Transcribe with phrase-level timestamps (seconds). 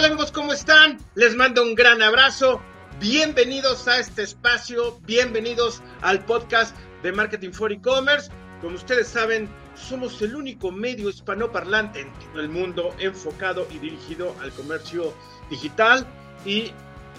[0.00, 0.32] tal amigos?
[0.32, 0.96] ¿Cómo están?
[1.14, 2.58] Les mando un gran abrazo.
[2.98, 8.30] Bienvenidos a este espacio, bienvenidos al podcast de Marketing for E-Commerce.
[8.62, 14.34] Como ustedes saben, somos el único medio hispanoparlante en todo el mundo enfocado y dirigido
[14.40, 15.12] al comercio
[15.50, 16.06] digital
[16.46, 16.72] y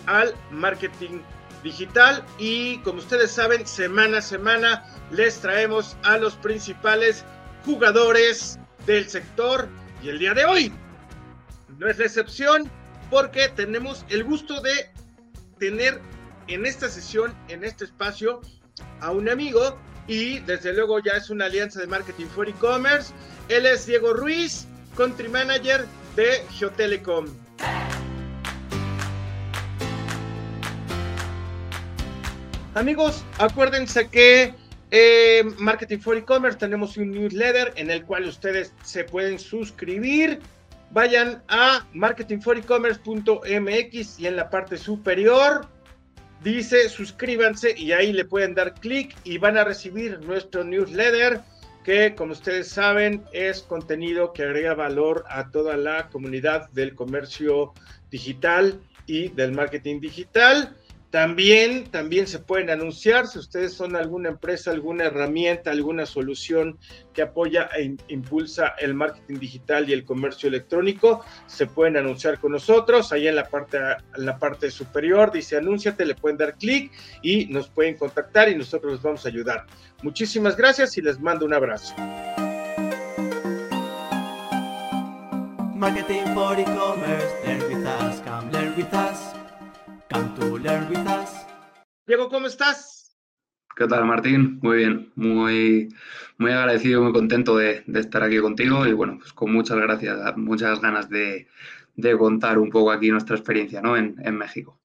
[0.08, 1.20] al marketing
[1.63, 2.26] digital.
[2.40, 7.26] Y como ustedes saben, semana a semana les traemos a los principales
[7.63, 9.70] jugadores del sector.
[10.02, 10.73] Y el día de hoy
[11.81, 12.70] no es la excepción
[13.09, 14.91] porque tenemos el gusto de
[15.58, 15.99] tener
[16.48, 18.39] en esta sesión, en este espacio,
[18.99, 23.12] a un amigo y desde luego ya es una alianza de marketing for e-commerce.
[23.49, 27.25] Él es Diego Ruiz, country manager de Geotelecom.
[32.75, 34.53] Amigos, acuérdense que
[34.91, 40.39] eh, Marketing for E-Commerce tenemos un newsletter en el cual ustedes se pueden suscribir.
[40.94, 45.66] Vayan a marketingforecommerce.mx y en la parte superior
[46.44, 51.39] dice suscríbanse y ahí le pueden dar clic y van a recibir nuestro newsletter
[51.86, 57.72] que como ustedes saben es contenido que agrega valor a toda la comunidad del comercio
[58.09, 60.75] digital y del marketing digital.
[61.12, 66.80] También, también se pueden anunciar si ustedes son alguna empresa, alguna herramienta, alguna solución
[67.14, 72.53] que apoya e impulsa el marketing digital y el comercio electrónico, se pueden anunciar con
[72.53, 73.12] nosotros.
[73.12, 73.78] Ahí en la parte,
[74.16, 78.94] la parte superior dice anúnciate, le pueden dar clic y nos pueden contactar y nosotros
[78.94, 79.66] les vamos a ayudar.
[80.03, 81.94] Muchísimas gracias y les mando un abrazo.
[85.75, 87.42] Marketing for e-commerce.
[92.06, 93.16] Diego, ¿cómo estás?
[93.78, 94.59] ¿Qué tal, Martín?
[94.62, 95.88] Muy bien, muy,
[96.38, 100.81] muy agradecido, muy contento de, estar aquí contigo y bueno, pues con muchas gracias, muchas
[100.81, 101.47] ganas de,
[102.18, 103.96] contar un poco aquí nuestra experiencia ¿no?
[103.96, 104.81] en, México.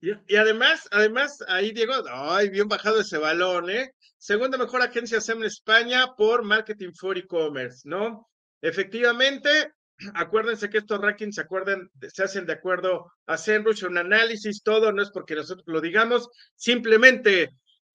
[0.00, 3.92] Y, además, además, ahí Diego, ay, bien bajado ese balón, ¿eh?
[4.18, 8.28] Segunda mejor agencia SEM en España por Marketing for E-Commerce, ¿no?
[8.60, 9.72] Efectivamente,
[10.14, 14.92] acuérdense que estos rankings se, acuerdan, se hacen de acuerdo a SEMrush, un análisis, todo,
[14.92, 17.50] no es porque nosotros lo digamos, simplemente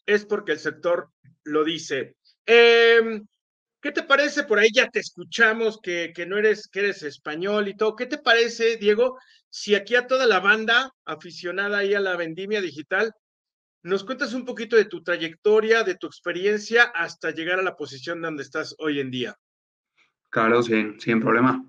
[0.05, 1.09] es porque el sector
[1.43, 2.15] lo dice.
[2.45, 3.25] Em,
[3.81, 4.43] ¿Qué te parece?
[4.43, 7.95] Por ahí ya te escuchamos que, no eres, que eres español y todo.
[7.95, 9.19] ¿Qué te parece, Diego,
[9.51, 13.13] si aquí a toda la banda aficionada ahí a la vendimia digital,
[13.83, 18.23] nos cuentas un poquito de tu trayectoria, de tu experiencia hasta llegar a la posición
[18.23, 19.35] donde estás hoy en día?
[20.31, 21.63] Claro, sin problema.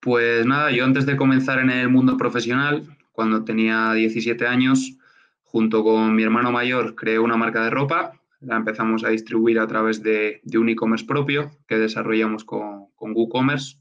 [0.00, 4.96] Pues nada, yo antes de comenzar en el mundo profesional, cuando tenía 17 años,
[5.42, 8.12] junto con mi hermano mayor, creé una marca de ropa.
[8.40, 13.76] La empezamos a distribuir a través de, un e-commerce propio que desarrollamos con, con WooCommerce.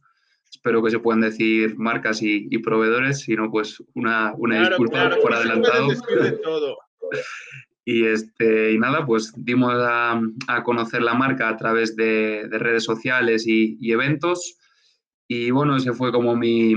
[0.52, 4.34] Espero que se puedan decir marcas y, proveedores, si no, pues una,
[4.68, 5.88] disculpa por adelantado.
[7.86, 10.22] Y, este, y nada, pues dimos a,
[10.64, 14.60] conocer la marca a través de, redes sociales y, y eventos
[15.32, 16.74] y bueno, ese fue como mi,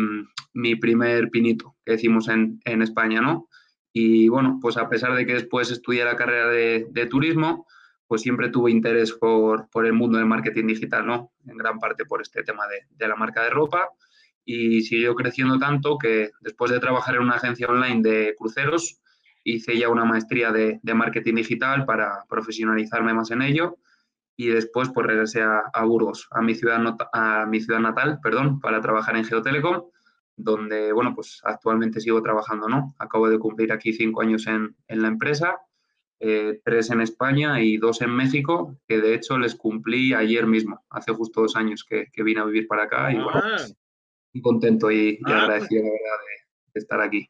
[0.78, 3.48] primer pinito que decimos en, España, ¿no?
[3.94, 7.66] Y bueno, pues a pesar de que después estudié la carrera de, turismo,
[8.06, 11.32] pues siempre tuve interés por, el mundo del marketing digital, ¿no?
[11.46, 13.88] En gran parte por este tema de, la marca de ropa.
[14.44, 19.00] Y siguió creciendo tanto que después de trabajar en una agencia online de cruceros,
[19.44, 23.78] hice ya una maestría de, de marketing digital para profesionalizarme más en ello
[24.36, 26.78] y después pues regresé a, Burgos, a mi, ciudad
[27.12, 29.84] a mi ciudad natal, perdón, para trabajar en Geotelecom,
[30.36, 32.94] donde, bueno, pues actualmente sigo trabajando, ¿no?
[32.98, 35.58] Acabo de cumplir aquí cinco años en, la empresa,
[36.20, 40.84] eh, tres en España y dos en México, que de hecho les cumplí ayer mismo,
[40.90, 43.56] hace justo dos años que, vine a vivir para acá y bueno, ah.
[43.56, 43.76] pues,
[44.42, 47.28] contento y, ah, pues agradecido, de, estar aquí.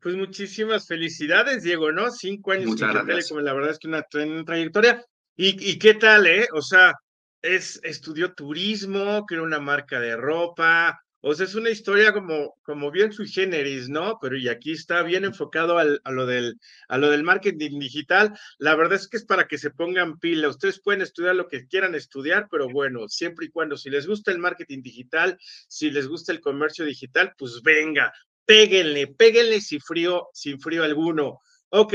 [0.00, 2.10] Pues muchísimas felicidades, Diego, ¿no?
[2.10, 5.04] Cinco años en Geotelecom, la verdad es que una, una trayectoria
[5.36, 6.46] ¿Y, qué tal, eh?
[6.52, 6.94] O sea,
[7.42, 12.90] es, estudió turismo, creó una marca de ropa, o sea, es una historia como, como
[12.90, 14.18] bien sui generis, ¿no?
[14.20, 18.38] Pero y aquí está bien enfocado a, lo del, a lo del marketing digital.
[18.58, 20.48] La verdad es que es para que se pongan pila.
[20.48, 24.30] Ustedes pueden estudiar lo que quieran estudiar, pero bueno, siempre y cuando, si les gusta
[24.32, 28.12] el marketing digital, si les gusta el comercio digital, pues venga,
[28.44, 31.40] péguenle, péguenle sin frío, sin frío alguno.
[31.70, 31.94] Ok,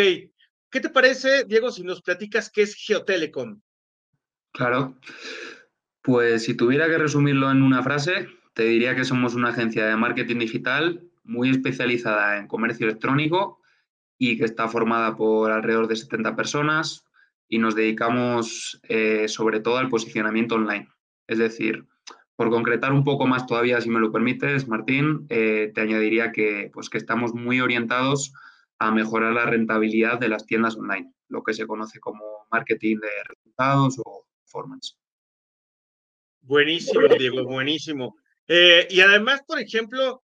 [0.71, 3.59] ¿Qué te parece, Diego, si nos platicas qué es Geotelecom?
[4.53, 4.95] Claro.
[6.01, 9.95] Pues si tuviera que resumirlo en una frase, te diría que somos una agencia de
[9.95, 13.61] marketing digital muy especializada en comercio electrónico
[14.17, 17.05] y que está formada por alrededor de 70 personas
[17.47, 20.89] y nos dedicamos eh, sobre todo al posicionamiento online.
[21.27, 21.85] Es decir,
[22.35, 26.69] por concretar un poco más todavía, si me lo permites, Martín, eh, te añadiría que,
[26.73, 28.33] pues, que estamos muy orientados
[28.91, 33.99] mejorar la rentabilidad de las tiendas online, lo que se conoce como marketing de resultados
[34.03, 34.97] o performance.
[36.41, 38.15] Buenísimo, Diego, buenísimo.
[38.47, 40.23] Eh, y además, por ejemplo,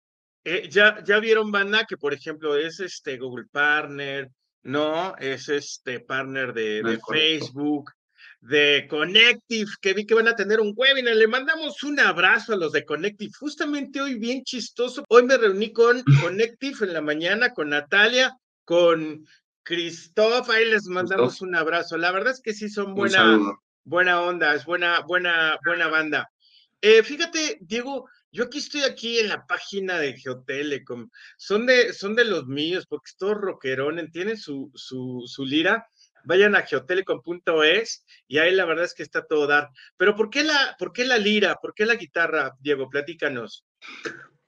[0.43, 4.29] eh, ya, ya vieron, Banda, que por ejemplo es este Google Partner,
[4.63, 5.15] ¿no?
[5.17, 7.91] Es este partner de, Facebook,
[8.41, 11.15] de Connective, que vi que van a tener un webinar.
[11.15, 13.31] Le mandamos un abrazo a los de Connective.
[13.39, 19.25] Justamente hoy, bien chistoso, hoy me reuní con Connective en la mañana, con Natalia, con
[19.69, 21.95] Christoph, ahí les mandamos un abrazo.
[21.97, 23.39] La verdad es que sí son buena,
[23.83, 26.31] buena onda, es buena, buena, buena banda.
[26.81, 31.09] Eh, fíjate, Diego, yo aquí estoy aquí en la página de Geotelecom.
[31.37, 35.87] Son de, son de los míos, porque es todo rockerón, tienen su, su, su lira.
[36.23, 39.69] Vayan a geotelecom.es y ahí la verdad es que está todo dar.
[39.97, 41.55] Pero ¿por qué la, por qué la lira?
[41.55, 42.89] ¿Por qué la guitarra, Diego?
[42.89, 43.65] Platícanos.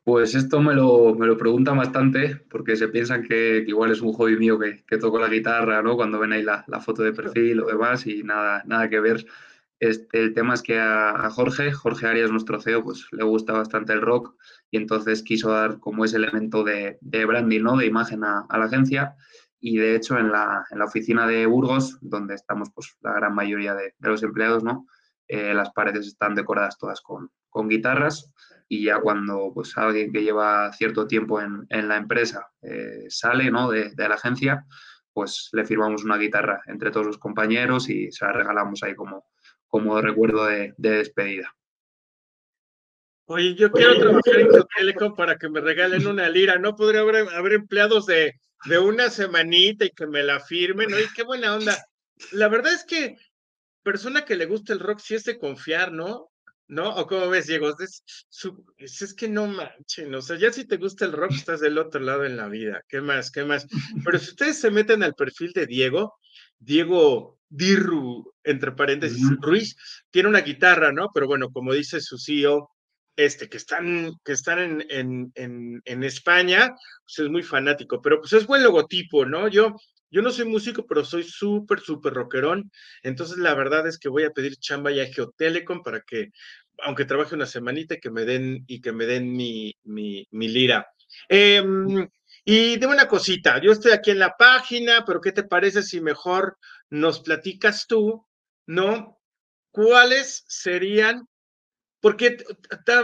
[0.03, 4.13] Pues esto me lo, me lo preguntan bastante porque se piensan que, igual es un
[4.13, 5.95] hobby mío que, que, toco la guitarra, ¿no?
[5.95, 9.25] Cuando ven ahí la, la, foto de perfil o demás y nada, nada que ver.
[9.81, 13.93] Este, el tema es que a, Jorge, Jorge Arias, nuestro CEO, pues le gusta bastante
[13.93, 14.35] el rock
[14.69, 17.77] y entonces quiso dar como ese elemento de, branding, ¿no?
[17.77, 19.15] De imagen a, la agencia
[19.61, 23.35] y de hecho en la, en la, oficina de Burgos, donde estamos pues la gran
[23.35, 24.87] mayoría de, de los empleados, ¿no?
[25.27, 28.33] Eh, las paredes están decoradas todas con, con guitarras
[28.67, 33.49] y ya cuando pues alguien que lleva cierto tiempo en, en la empresa eh, sale
[33.51, 33.69] ¿no?
[33.69, 34.65] de, de, la agencia,
[35.13, 39.25] pues le firmamos una guitarra entre todos los compañeros y se la regalamos ahí como,
[39.67, 41.55] como recuerdo de, de despedida.
[43.25, 46.57] Oye, yo quiero trabajar en Telecom para que me regalen una lira.
[46.57, 48.33] ¿No podría haber, haber empleados de,
[48.65, 50.93] de, una semanita y que me la firmen?
[50.93, 51.77] Oye, qué buena onda.
[52.31, 53.17] La verdad es que
[53.83, 56.31] persona que le gusta el rock sí es de confiar, ¿no?
[56.71, 56.89] ¿no?
[56.95, 57.75] ¿O cómo ves, Diego?
[57.79, 58.03] Es,
[58.77, 61.99] es, que no manchen, o sea, ya si te gusta el rock, estás del otro
[61.99, 62.81] lado en la vida.
[62.87, 63.29] ¿Qué más?
[63.29, 63.67] ¿Qué más?
[64.05, 66.17] Pero si ustedes se meten al perfil de Diego,
[66.57, 69.75] Diego Dirru, entre paréntesis, Ruiz,
[70.11, 71.09] tiene una guitarra, ¿no?
[71.13, 72.69] Pero bueno, como dice su CEO,
[73.15, 76.75] este, que están, que están en, en, en, España,
[77.05, 79.47] pues es muy fanático, pero pues es buen logotipo, ¿no?
[79.47, 79.75] Yo,
[80.09, 82.71] yo no soy músico, pero soy súper, súper rockerón.
[83.03, 86.31] Entonces, la verdad es que voy a pedir chamba ya a Geotelecom para que
[86.83, 90.87] aunque trabaje una semanita, que me den y que me den mi, mi, mi lira.
[91.29, 91.63] Eh,
[92.43, 96.01] y de una cosita, yo estoy aquí en la página, pero ¿qué te parece si
[96.01, 96.57] mejor
[96.89, 98.25] nos platicas tú,
[98.65, 99.19] ¿no?
[99.71, 101.27] ¿Cuáles serían?
[102.01, 102.37] Porque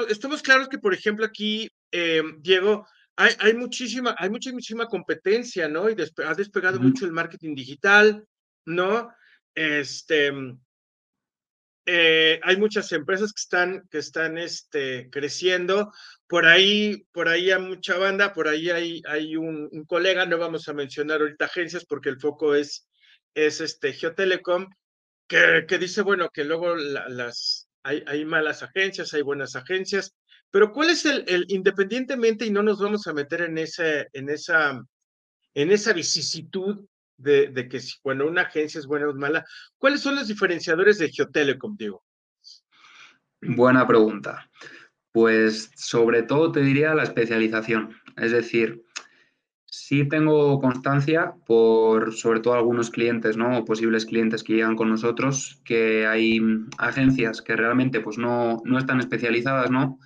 [0.09, 2.85] estamos claros que, por ejemplo, aquí, eh, Diego,
[3.15, 5.89] hay, hay, muchísima, hay muchísima competencia, ¿no?
[5.89, 8.27] Y despe ha despegado mucho el marketing digital,
[8.65, 9.13] ¿no?
[9.55, 10.31] Este,
[11.89, 15.93] eh, hay muchas empresas que están, que están este, creciendo.
[16.27, 20.37] Por ahí, por ahí hay mucha banda, por ahí hay, hay un, un, colega, no
[20.37, 22.89] vamos a mencionar ahorita agencias porque el foco es,
[23.33, 24.67] es este Geotelecom,
[25.27, 30.13] que, que dice, bueno, que luego la, las, hay, malas agencias, hay buenas agencias,
[30.51, 34.83] pero ¿cuál es el, independientemente, y no nos vamos a meter en, ese, en, esa,
[35.53, 36.85] en esa vicisitud
[37.17, 39.45] de, que cuando una agencia es buena o mala,
[39.77, 42.03] ¿cuáles son los diferenciadores de Geotelecom, Diego?
[43.41, 44.49] Buena pregunta.
[45.11, 47.95] Pues sobre todo te diría la especialización.
[48.17, 48.83] Es decir,
[49.87, 53.57] sí tengo constancia por sobre todo algunos clientes, ¿no?
[53.57, 56.41] O posibles clientes que llegan con nosotros, que hay
[56.77, 59.97] agencias que realmente pues no, no están especializadas, ¿no?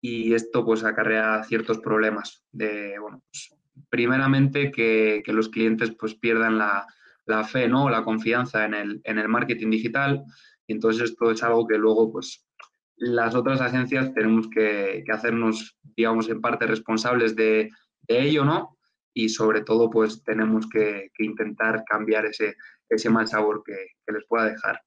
[0.00, 3.52] Y esto pues acarrea ciertos problemas de, bueno, pues,
[3.88, 6.86] primeramente que, que, los clientes pues pierdan la,
[7.24, 7.90] la, fe, ¿no?
[7.90, 10.22] La confianza en el, en el marketing digital.
[10.68, 12.46] Y entonces esto es algo que luego pues
[12.94, 17.70] las otras agencias tenemos que, que hacernos, digamos, en parte responsables de,
[18.02, 18.75] de, ello, ¿no?
[19.18, 22.54] Y sobre todo pues tenemos que, que intentar cambiar ese,
[22.90, 23.74] ese mal sabor que,
[24.06, 24.78] que, les pueda dejar.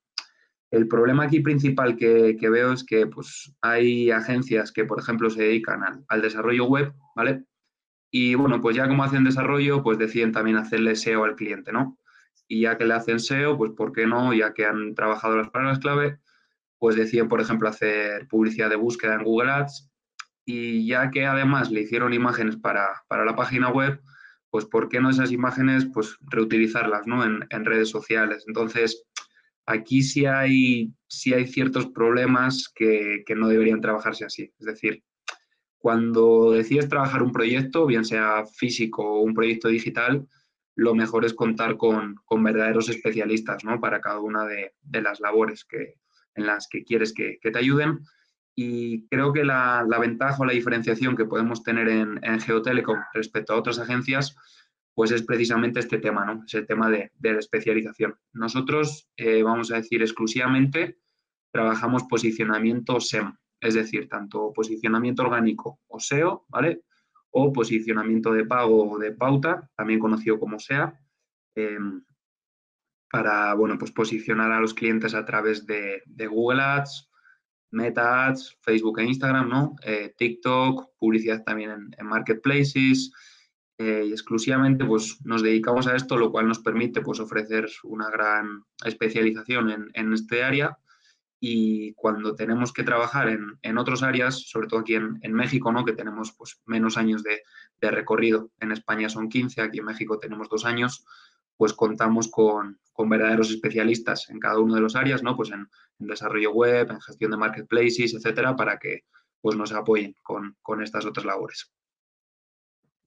[0.69, 5.31] El problema aquí principal que, que, veo es que pues, hay agencias que, por ejemplo,
[5.31, 7.43] se dedican al, al desarrollo web, ¿vale?
[8.11, 11.97] Y bueno, pues ya como hacen desarrollo, pues deciden también hacerle SEO al cliente, ¿no?
[12.47, 14.31] Y ya que le hacen SEO, pues ¿por qué no?
[14.35, 16.19] Ya que han trabajado las palabras clave,
[16.77, 19.89] pues deciden, por ejemplo, hacer publicidad de búsqueda en Google Ads.
[20.45, 23.99] Y ya que además le hicieron imágenes para, para la página web,
[24.51, 27.23] pues ¿por qué no esas imágenes, pues reutilizarlas, ¿no?
[27.23, 28.45] En, en redes sociales.
[28.47, 29.05] Entonces,
[29.65, 34.51] aquí sí hay, sí hay ciertos problemas que, que no deberían trabajarse así.
[34.59, 35.03] Es decir,
[35.77, 40.27] cuando decides trabajar un proyecto, bien sea físico o un proyecto digital,
[40.75, 43.79] lo mejor es contar con, con verdaderos especialistas ¿no?
[43.79, 45.95] para cada una de, de, las labores que,
[46.35, 47.99] en las que quieres que, que, te ayuden.
[48.55, 53.57] Y creo que la, ventaja o la diferenciación que podemos tener en, Geotelecom respecto a
[53.57, 54.35] otras agencias,
[54.93, 56.43] pues es precisamente este tema, ¿no?
[56.45, 58.15] Es el tema de, la especialización.
[58.33, 60.99] Nosotros, eh, vamos a decir exclusivamente,
[61.53, 66.81] trabajamos posicionamiento SEM, es decir, tanto posicionamiento orgánico o SEO, ¿vale?
[67.31, 70.99] O posicionamiento de pago o de pauta, también conocido como SEA,
[71.55, 72.03] em,
[73.09, 77.09] para, bueno, pues posicionar a los clientes a través de Google Ads,
[77.71, 79.75] Meta Ads, Facebook e Instagram, ¿no?
[79.83, 83.11] Eh, TikTok, publicidad también en, marketplaces
[83.77, 88.09] eh, y exclusivamente pues nos dedicamos a esto, lo cual nos permite pues ofrecer una
[88.09, 90.77] gran especialización en, este área
[91.39, 95.85] y cuando tenemos que trabajar en, otras áreas, sobre todo aquí en, México, ¿no?
[95.85, 97.43] que tenemos pues, menos años de,
[97.79, 101.05] de, recorrido, en España son 15, aquí en México tenemos dos años,
[101.59, 105.35] pues contamos con, con verdaderos especialistas en cada uno de los áreas, ¿no?
[105.35, 109.03] Pues en, desarrollo web, en gestión de marketplaces, etcétera, para que
[109.41, 111.69] pues, nos apoyen con, con estas otras labores.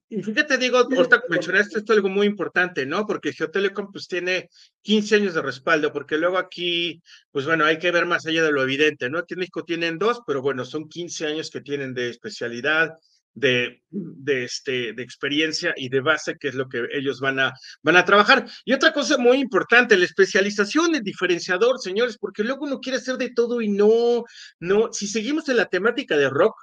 [0.07, 3.07] Y fíjate, digo, ahorita mencionaste esto algo muy importante, ¿no?
[3.07, 4.49] Porque Geotelecom pues tiene
[4.83, 8.51] 15 años de respaldo, porque luego aquí, pues bueno, hay que ver más allá de
[8.51, 9.17] lo evidente, ¿no?
[9.17, 12.93] Aquí en México tienen dos, pero bueno, son 15 años que tienen de especialidad,
[13.33, 17.53] de, de, este, de experiencia y de base, que es lo que ellos van a,
[17.81, 18.45] van a trabajar.
[18.65, 23.17] Y otra cosa muy importante, la especialización, el diferenciador, señores, porque luego uno quiere hacer
[23.17, 24.23] de todo y no,
[24.59, 26.55] no, si seguimos en la temática de rock,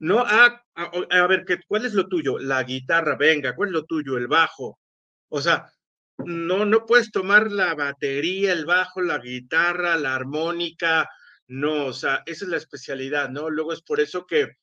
[0.00, 2.38] no, ah, a, a, ver, ¿cuál es lo tuyo?
[2.38, 4.16] La guitarra, venga, ¿cuál es lo tuyo?
[4.16, 4.78] El bajo.
[5.28, 5.66] O sea,
[6.18, 11.08] no, no puedes tomar la batería, el bajo, la guitarra, la armónica,
[11.48, 13.50] no, o sea, esa es la especialidad, ¿no?
[13.50, 14.56] Luego es por eso que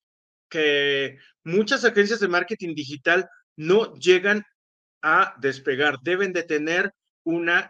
[0.50, 4.44] que muchas agencias de marketing digital no llegan
[5.02, 6.92] a despegar, deben de tener
[7.24, 7.70] una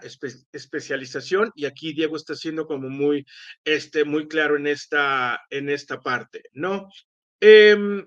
[0.51, 3.25] especialización y aquí Diego está siendo como muy,
[3.63, 6.89] este, muy claro en esta, en esta parte, ¿no?
[7.39, 8.05] Em,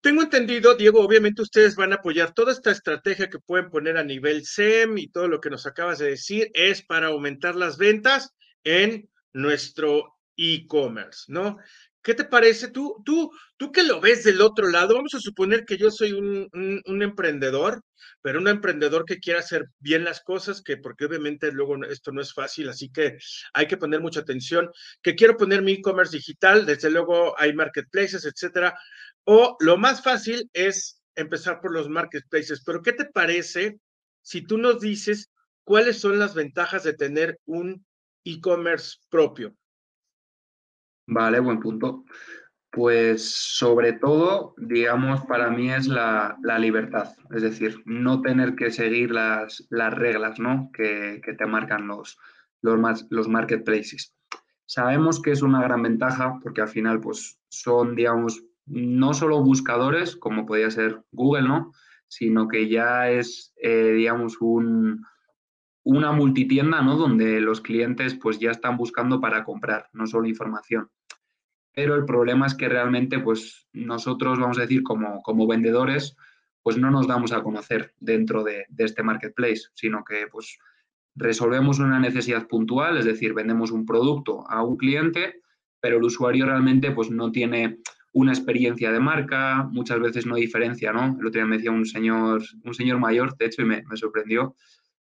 [0.00, 4.04] tengo entendido, Diego, obviamente ustedes van a apoyar toda esta estrategia que pueden poner a
[4.04, 8.32] nivel SEM y todo lo que nos acabas de decir es para aumentar las ventas
[8.64, 11.58] en nuestro e-commerce, ¿no?
[12.02, 12.68] ¿Qué te parece?
[12.70, 16.12] Tú, tú, tú que lo ves del otro lado, vamos a suponer que yo soy
[16.12, 16.48] un,
[16.86, 17.82] un, emprendedor,
[18.22, 22.22] pero un emprendedor que quiera hacer bien las cosas, que porque obviamente luego esto no
[22.22, 23.18] es fácil, así que
[23.52, 24.70] hay que poner mucha atención,
[25.02, 28.74] que quiero poner mi e-commerce digital, desde luego hay marketplaces, etcétera,
[29.24, 33.78] o lo más fácil es empezar por los marketplaces, pero ¿qué te parece
[34.22, 35.30] si tú nos dices
[35.64, 37.84] cuáles son las ventajas de tener un
[38.24, 39.54] e-commerce propio?
[41.12, 42.04] Vale, buen punto.
[42.70, 49.10] Pues sobre todo, digamos, para mí es la, libertad, es decir, no tener que seguir
[49.10, 50.70] las, las reglas ¿no?
[50.72, 52.16] que, te marcan los,
[52.62, 54.14] los, los marketplaces.
[54.66, 60.14] Sabemos que es una gran ventaja porque al final pues, son, digamos, no solo buscadores,
[60.14, 61.72] como podría ser Google, ¿no?
[62.06, 65.04] sino que ya es, eh, digamos, un,
[65.82, 66.96] una multitienda, ¿no?
[66.96, 70.88] Donde los clientes pues ya están buscando para comprar, no solo información
[71.72, 76.16] pero el problema es que realmente pues nosotros, vamos a decir, como, como vendedores,
[76.62, 80.58] pues no nos damos a conocer dentro de, este marketplace, sino que pues
[81.14, 85.42] resolvemos una necesidad puntual, es decir, vendemos un producto a un cliente,
[85.80, 87.78] pero el usuario realmente pues no tiene
[88.12, 91.16] una experiencia de marca, muchas veces no diferencia, ¿no?
[91.18, 94.56] El otro día me decía un señor, un señor mayor, de hecho, y me, sorprendió,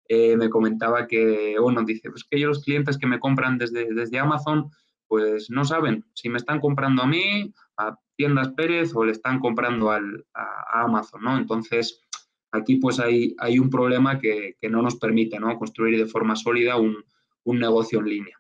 [0.07, 3.93] eh, me comentaba que, bueno, dice, pues que yo los clientes que me compran desde,
[3.93, 4.69] desde Amazon,
[5.09, 9.39] pues no saben si me están comprando a mí, a Tiendas Pérez o le están
[9.39, 11.35] comprando al, a, Amazon, ¿no?
[11.35, 12.07] Entonces,
[12.51, 15.57] aquí pues hay, hay un problema que, no nos permite, ¿no?
[15.57, 17.03] Construir de forma sólida un,
[17.45, 18.37] negocio en línea.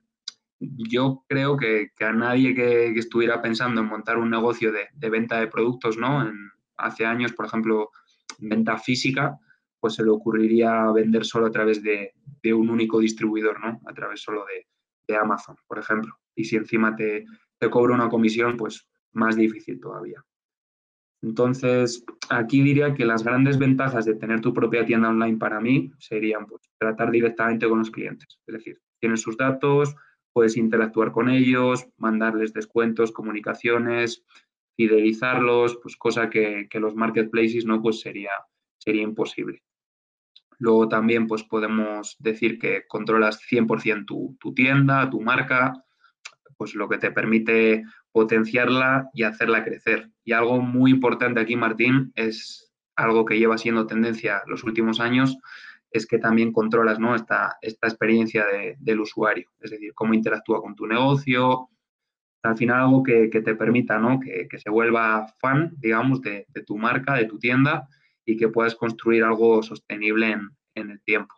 [0.59, 5.47] Yo creo que, a nadie que, estuviera pensando en montar un negocio de, venta de
[5.47, 6.31] productos, ¿no?
[6.77, 7.89] hace años, por ejemplo,
[8.37, 9.39] venta física,
[9.79, 12.13] pues se le ocurriría vender solo a través de,
[12.53, 13.81] un único distribuidor, ¿no?
[13.87, 14.67] A través solo de,
[15.09, 17.25] de Amazon, por ejemplo y si encima te,
[17.59, 20.23] te cobro una comisión, pues más difícil todavía.
[21.21, 25.91] Entonces, aquí diría que las grandes ventajas de tener tu propia tienda online para mí
[25.99, 28.39] serían pues, tratar directamente con los clientes.
[28.47, 29.93] Es decir, tienes sus datos,
[30.31, 34.23] puedes interactuar con ellos, mandarles descuentos, comunicaciones,
[34.77, 38.31] fidelizarlos, pues cosa que, los marketplaces no, pues sería,
[38.77, 39.61] sería imposible.
[40.59, 45.73] Luego también pues podemos decir que controlas 100% tu, tu tienda, tu marca,
[46.57, 50.09] pues lo que te permite potenciarla y hacerla crecer.
[50.23, 55.37] Y algo muy importante aquí, Martín, es algo que lleva siendo tendencia los últimos años,
[55.91, 57.15] es que también controlas ¿no?
[57.15, 58.45] esta, esta experiencia
[58.77, 61.69] del usuario, es decir, cómo interactúa con tu negocio,
[62.43, 64.19] al final algo que, te permita, ¿no?
[64.19, 67.87] Que, se vuelva fan, digamos, de, tu marca, de tu tienda
[68.25, 71.33] y que puedas construir algo sostenible en, en el tiempo.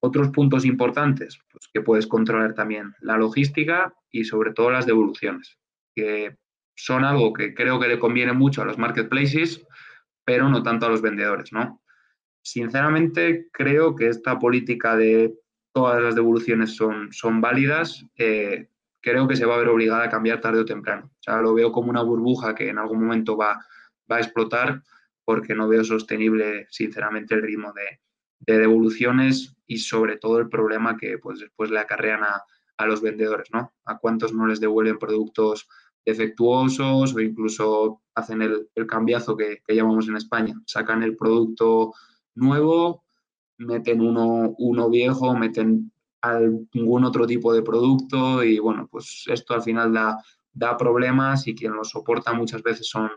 [0.00, 5.58] Otros puntos importantes, pues que puedes controlar también la logística y sobre todo las devoluciones,
[5.94, 6.36] que
[6.74, 9.64] son algo que creo que le conviene mucho a los marketplaces,
[10.24, 11.82] pero no tanto a los vendedores, ¿no?
[12.42, 15.34] Sinceramente, creo que esta política de
[15.72, 18.04] todas las devoluciones son, son válidas.
[18.16, 18.68] Eh,
[19.00, 21.10] creo que se va a ver obligada a cambiar tarde o temprano.
[21.12, 23.64] O sea, lo veo como una burbuja que en algún momento va,
[24.10, 24.82] va a explotar
[25.32, 28.00] porque no veo sostenible, sinceramente, el ritmo de,
[28.40, 32.42] de devoluciones y sobre todo el problema que pues, después le acarrean a,
[32.76, 33.72] a los vendedores, ¿no?
[33.86, 35.66] A cuántos no les devuelven productos
[36.04, 40.54] defectuosos o incluso hacen el, el cambiazo que, que, llamamos en España.
[40.66, 41.94] Sacan el producto
[42.34, 43.02] nuevo,
[43.56, 49.62] meten uno, uno viejo, meten algún otro tipo de producto y bueno, pues esto al
[49.62, 50.18] final da,
[50.52, 53.10] da problemas y quien lo soporta muchas veces son,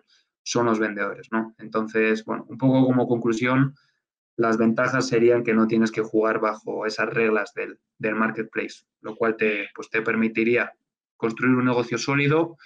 [0.46, 1.56] son los vendedores, ¿no?
[1.58, 3.74] Entonces, bueno, un poco como conclusión,
[4.38, 9.16] las ventajas serían que no tienes que jugar bajo esas reglas del, del marketplace, lo
[9.16, 10.74] cual te, pues te permitiría
[11.18, 12.58] construir un negocio sólido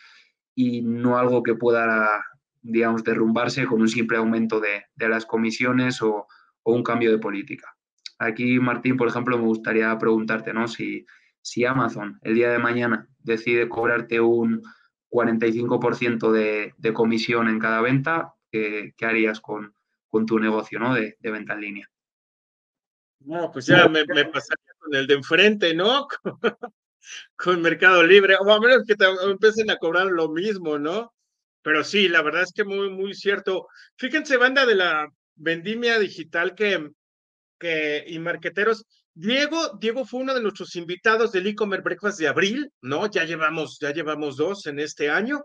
[0.54, 2.26] y no algo que pueda,
[2.62, 6.28] digamos, derrumbarse con un simple aumento de, de las comisiones o,
[6.64, 7.78] o, un cambio de política.
[8.18, 10.68] Aquí, Martín, por ejemplo, me gustaría preguntarte, ¿no?
[10.68, 11.06] Si,
[11.42, 14.62] si Amazon el día de mañana decide cobrarte un
[15.10, 19.74] 45% de, de comisión en cada venta, ¿qué, harías con,
[20.28, 20.94] tu negocio, ¿no?
[20.94, 21.92] De, de venta en línea.
[23.22, 26.08] No, pues ya me, me, pasaría con el de enfrente, ¿no?
[27.36, 31.14] con Mercado Libre, o a menos que te empiecen a cobrar lo mismo, ¿no?
[31.62, 33.68] Pero sí, la verdad es que muy, muy cierto.
[33.98, 36.90] Fíjense, banda de la vendimia digital que,
[37.60, 38.86] que y marqueteros,
[39.22, 43.12] Diego, Diego fue uno de nuestros invitados del e-commerce breakfast de abril, ¿no?
[43.12, 45.44] Ya llevamos, ya llevamos dos en este año,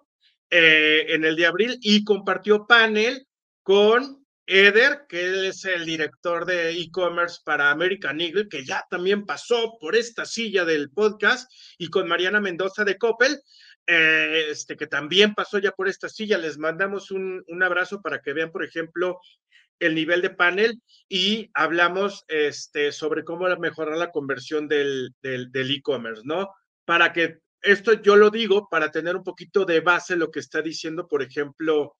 [0.48, 3.26] eh, en el de abril, y compartió panel
[3.64, 9.76] con Eder, que es el director de e-commerce para American Eagle, que ya también pasó
[9.80, 13.40] por esta silla del podcast, y con Mariana Mendoza de Coppel,
[13.88, 16.38] eh, este, que también pasó ya por esta silla.
[16.38, 19.18] Les mandamos un, un, abrazo para que vean, por ejemplo,
[19.78, 26.50] el nivel de panel y hablamos este, sobre cómo mejorar la conversión del e-commerce, ¿no?
[26.84, 30.62] Para que esto yo lo digo para tener un poquito de base lo que está
[30.62, 31.96] diciendo, por ejemplo,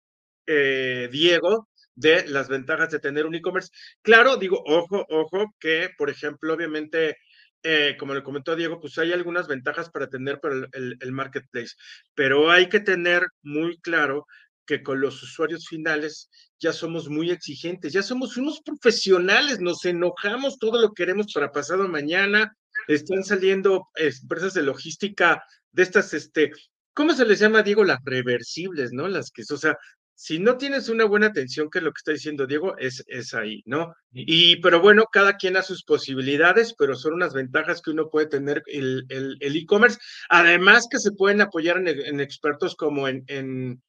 [0.46, 3.70] eh, Diego, de las ventajas de tener un e-commerce.
[4.02, 7.16] Claro, digo, ojo, ojo, que, por ejemplo, obviamente,
[7.62, 11.74] eh, como le comentó Diego, pues hay algunas ventajas para tener para el, marketplace,
[12.14, 14.26] pero hay que tener muy claro
[14.66, 20.58] que con los usuarios finales ya somos muy exigentes, ya somos unos profesionales, nos enojamos,
[20.58, 22.56] todo lo queremos para pasado mañana,
[22.88, 26.52] están saliendo empresas de logística de estas, este,
[26.92, 27.84] ¿cómo se les llama, Diego?
[27.84, 29.08] Las reversibles, ¿no?
[29.08, 29.76] Las que, o sea,
[30.16, 33.34] si no tienes una buena atención, que es lo que está diciendo Diego, es, es
[33.34, 33.94] ahí, ¿no?
[34.12, 38.26] Y, pero bueno, cada quien a sus posibilidades, pero son unas ventajas que uno puede
[38.26, 39.06] tener el
[39.40, 39.98] e-commerce.
[40.30, 43.82] El, Además que se pueden apoyar en, en expertos como en, en,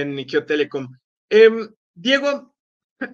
[0.00, 0.88] en Ikeo Telecom.
[1.30, 1.50] Eh,
[1.94, 2.54] Diego,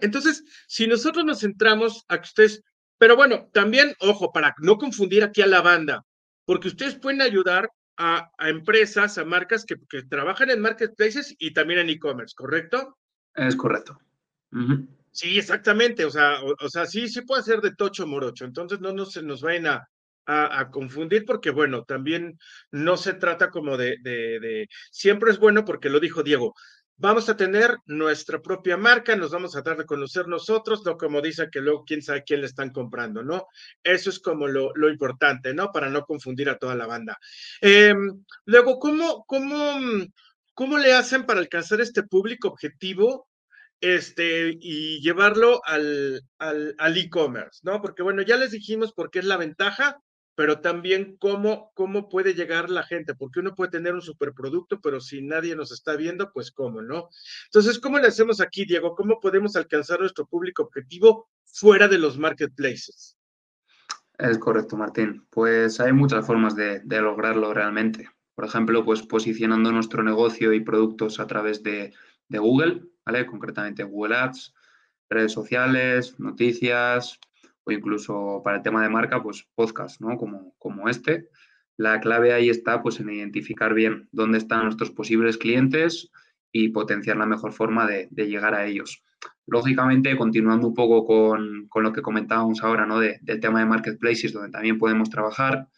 [0.00, 2.62] entonces, si nosotros nos centramos a que ustedes,
[2.98, 6.04] pero bueno, también, ojo, para no confundir aquí a la banda,
[6.44, 11.52] porque ustedes pueden ayudar a, a empresas, a marcas que, que, trabajan en marketplaces y
[11.52, 12.98] también en e-commerce, ¿correcto?
[13.34, 13.98] Es correcto.
[14.52, 14.88] Uh -huh.
[15.12, 16.04] Sí, exactamente.
[16.04, 18.44] O sea, o, o, sea, sí, sí puede ser de tocho morocho.
[18.44, 19.88] Entonces no, no se nos vayan a,
[20.26, 22.38] a, confundir porque, bueno, también
[22.70, 26.54] no se trata como de, de, de, Siempre es bueno porque lo dijo Diego.
[26.96, 31.22] Vamos a tener nuestra propia marca, nos vamos a dar de conocer nosotros, no como
[31.22, 33.46] dice que luego quién sabe quién le están comprando, ¿no?
[33.82, 35.72] Eso es como lo, lo importante, ¿no?
[35.72, 37.18] Para no confundir a toda la banda.
[37.62, 37.94] Eh,
[38.44, 39.78] luego, ¿cómo, cómo,
[40.52, 43.30] ¿cómo le hacen para alcanzar este público objetivo
[43.80, 47.80] este, y llevarlo al, al, al e-commerce, ¿no?
[47.80, 49.98] Porque bueno, ya les dijimos por qué es la ventaja,
[50.40, 54.98] pero también cómo, cómo puede llegar la gente, porque uno puede tener un superproducto, pero
[54.98, 57.10] si nadie nos está viendo, pues cómo, ¿no?
[57.44, 58.94] Entonces, ¿cómo le hacemos aquí, Diego?
[58.94, 63.18] ¿Cómo podemos alcanzar nuestro público objetivo fuera de los marketplaces?
[64.16, 65.26] Es correcto, Martín.
[65.28, 68.08] Pues hay muchas formas de, lograrlo realmente.
[68.34, 71.92] Por ejemplo, pues posicionando nuestro negocio y productos a través de,
[72.28, 73.26] de Google, ¿vale?
[73.26, 74.54] Concretamente Google Ads,
[75.10, 77.20] redes sociales, noticias,
[77.72, 80.16] incluso para el tema de marca, pues podcast, ¿no?
[80.16, 81.28] Como, como este.
[81.76, 86.10] La clave ahí está pues en identificar bien dónde están nuestros posibles clientes
[86.52, 89.02] y potenciar la mejor forma de, llegar a ellos.
[89.46, 93.00] Lógicamente, continuando un poco con, con lo que comentábamos ahora, ¿no?
[93.00, 95.68] De, del tema de marketplaces, donde también podemos trabajar,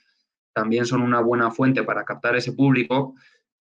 [0.53, 3.15] también son una buena fuente para captar ese público,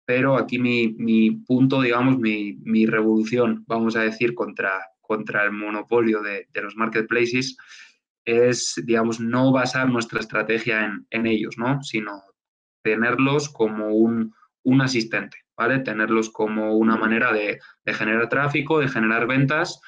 [0.06, 6.48] pero aquí mi, punto, digamos, mi, revolución, vamos a decir, contra, contra el monopolio de,
[6.62, 7.58] los marketplaces
[8.26, 11.82] es, digamos, no basar nuestra estrategia en, ellos, ¿no?
[11.84, 12.22] Sino
[12.84, 14.34] tenerlos como un,
[14.82, 15.80] asistente, ¿vale?
[15.80, 19.80] Tenerlos como una manera de, de, generar tráfico, de generar ventas,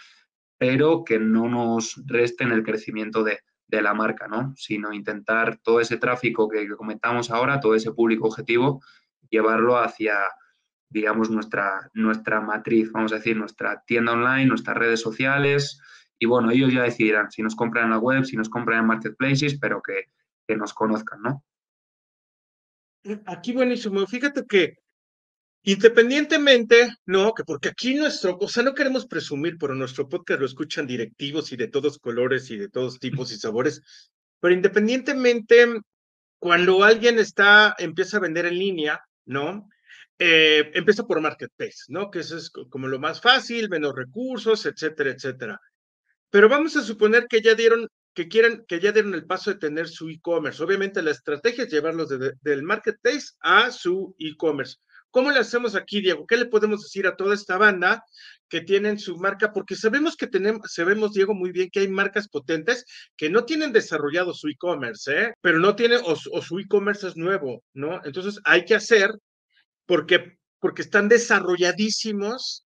[0.57, 4.53] pero que no nos resten el crecimiento de, de la marca, ¿no?
[4.55, 8.81] Sino intentar todo ese tráfico que, comentamos ahora, todo ese público objetivo,
[9.29, 10.17] llevarlo hacia,
[10.89, 15.81] digamos, nuestra, nuestra matriz, vamos a decir, nuestra tienda online, nuestras redes sociales.
[16.19, 18.87] Y bueno, ellos ya decidirán si nos compran en la web, si nos compran en
[18.87, 20.11] marketplaces, pero que,
[20.47, 21.43] que nos conozcan, ¿no?
[23.25, 24.05] Aquí buenísimo.
[24.07, 24.77] Fíjate que
[25.67, 30.45] Independientemente, no, que porque aquí nuestro, o sea, no queremos presumir, pero nuestro podcast lo
[30.45, 33.81] escuchan directivos y de todos colores y de todos tipos y sabores,
[34.39, 35.81] pero independientemente,
[36.37, 39.67] cuando alguien está, empieza a vender en línea, ¿no?
[40.19, 42.11] Eh, empieza por marketplace, ¿no?
[42.11, 45.59] Que eso es como lo más fácil, menos recursos, etcétera, etcétera.
[46.35, 49.57] Pero vamos a suponer que ya dieron, que quieren, que ya dieron el paso de
[49.57, 50.61] tener su e-commerce.
[50.61, 54.75] Obviamente la estrategia es llevarlos del marketplace a su e-commerce.
[55.11, 56.27] ¿Cómo le hacemos aquí, Diego?
[56.27, 58.03] ¿Qué le podemos decir a toda esta banda
[58.49, 59.53] que tienen su marca?
[59.53, 62.83] Porque sabemos que tenemos, sabemos, Diego, muy bien que hay marcas potentes
[63.15, 65.33] que no tienen desarrollado su e-commerce, ¿eh?
[65.39, 68.01] pero no tienen, o, su e-commerce es nuevo, ¿no?
[68.03, 69.09] Entonces hay que hacer,
[69.85, 72.64] porque, porque están desarrolladísimos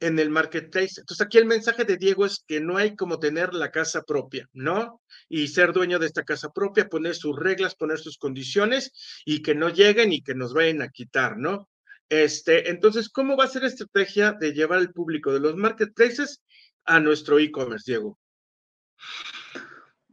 [0.00, 1.00] en el marketplace.
[1.00, 4.48] Entonces aquí el mensaje de Diego es que no hay como tener la casa propia,
[4.52, 5.00] ¿no?
[5.28, 8.92] Y ser dueño de esta casa propia, poner sus reglas, poner sus condiciones
[9.24, 11.68] y que no lleguen y que nos vayan a quitar, ¿no?
[12.08, 16.42] Este, entonces, ¿cómo va a ser la estrategia de llevar el público de los marketplaces
[16.84, 18.18] a nuestro e-commerce, Diego?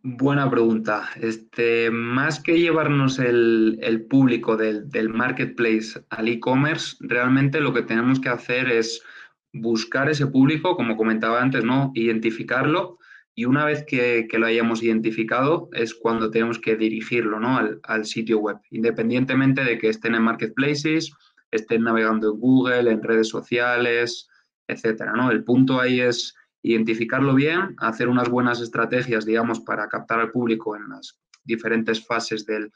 [0.03, 1.09] Buena pregunta.
[1.19, 8.29] Este, más que llevarnos el, público del, marketplace al e-commerce, realmente lo que tenemos que
[8.29, 9.01] hacer es
[9.59, 11.91] buscar ese público, como comentaba antes, ¿no?
[11.95, 12.97] Identificarlo
[13.35, 17.57] y una vez que, lo hayamos identificado es cuando tenemos que dirigirlo, ¿no?
[17.57, 21.13] Al, al sitio web, independientemente de que estén en marketplaces
[21.51, 24.27] estén navegando en Google, en redes sociales,
[24.67, 25.31] etcétera, ¿no?
[25.31, 30.75] El punto ahí es identificarlo bien, hacer unas buenas estrategias, digamos, para captar al público
[30.75, 32.71] en las diferentes fases del,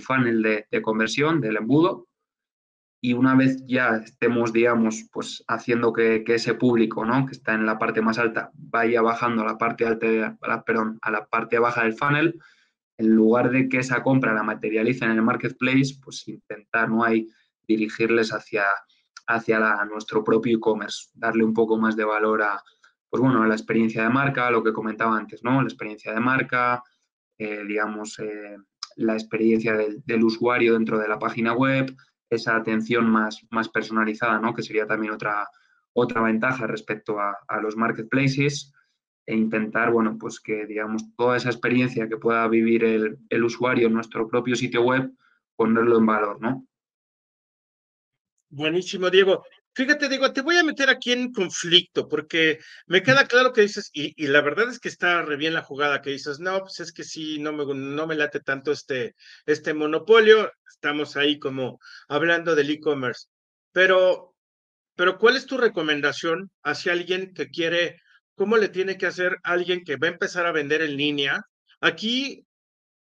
[0.00, 2.06] funnel de, conversión, del embudo.
[3.04, 7.26] Y una vez ya estemos, digamos, pues haciendo que, ese público, ¿no?
[7.26, 11.10] Que está en la parte más alta, vaya bajando a la parte alta, perdón, a
[11.10, 12.40] la parte baja del funnel,
[12.98, 17.28] en lugar de que esa compra la materialice en el marketplace, pues intentar, no hay
[17.66, 18.64] dirigirles hacia,
[19.26, 22.62] hacia nuestro propio e-commerce, darle un poco más de valor a,
[23.10, 25.60] pues bueno, a la experiencia de marca, lo que comentaba antes, ¿no?
[25.60, 26.82] La experiencia de marca,
[27.36, 28.56] eh, digamos, eh,
[28.96, 31.94] la experiencia del, usuario dentro de la página web,
[32.34, 34.54] esa atención más, más personalizada, ¿no?
[34.54, 35.48] Que sería también otra,
[35.92, 38.72] otra ventaja respecto a, los marketplaces
[39.26, 43.86] e intentar, bueno, pues que, digamos, toda esa experiencia que pueda vivir el, el usuario
[43.86, 45.12] en nuestro propio sitio web,
[45.56, 46.66] ponerlo en valor, ¿no?
[48.50, 49.44] Buenísimo, Diego.
[49.74, 53.88] Fíjate, Diego, te voy a meter aquí en conflicto, porque me queda claro que dices,
[53.94, 56.92] y, la verdad es que está re bien la jugada, que dices, no, pues es
[56.92, 59.14] que sí, no me, no me late tanto este,
[59.46, 63.28] este monopolio, estamos ahí como hablando del e-commerce,
[63.72, 64.34] pero,
[64.94, 67.96] pero ¿cuál es tu recomendación hacia alguien que quiere,
[68.34, 71.40] cómo le tiene que hacer alguien que va a empezar a vender en línea?
[71.80, 72.44] Aquí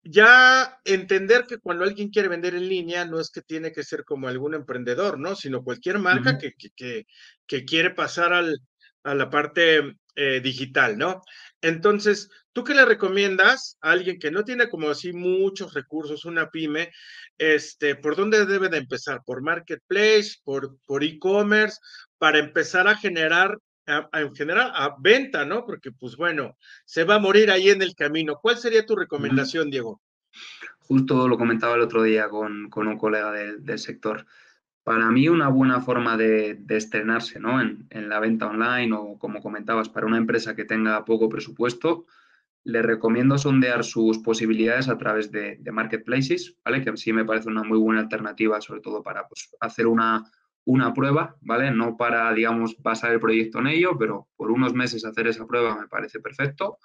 [0.03, 4.05] ya entender que cuando alguien quiere vender en línea no es que tiene que ser
[4.05, 5.37] como algún emprendedor, ¿no?
[5.37, 7.07] Sino cualquier marca que, que,
[7.47, 8.59] que, quiere pasar al,
[9.05, 11.23] a la parte eh, digital, ¿no?
[11.61, 16.51] Entonces, ¿tú qué le recomiendas a alguien que no tiene como así muchos recursos, una
[16.51, 16.91] pyme,
[17.39, 19.21] este, por dónde debe de empezar?
[19.25, 21.79] ¿Por marketplace, por, por e-commerce,
[22.19, 23.57] para empezar a generar
[24.13, 25.65] en general a venta, ¿no?
[25.65, 28.39] Porque pues bueno, se va a morir ahí en el camino.
[28.41, 30.01] ¿Cuál sería tu recomendación, Diego?
[30.79, 34.27] Justo lo comentaba el otro día con, un colega del sector.
[34.83, 37.61] Para mí una buena forma de, estrenarse ¿no?
[37.61, 42.07] En, la venta online o como comentabas, para una empresa que tenga poco presupuesto,
[42.65, 46.83] le recomiendo sondear sus posibilidades a través de, de marketplaces, ¿vale?
[46.83, 50.25] Que sí me parece una muy buena alternativa, sobre todo para pues, hacer una,
[50.65, 51.71] una prueba, ¿vale?
[51.71, 55.79] No para, digamos, pasar el proyecto en ello, pero por unos meses hacer esa prueba
[55.79, 56.79] me parece perfecto.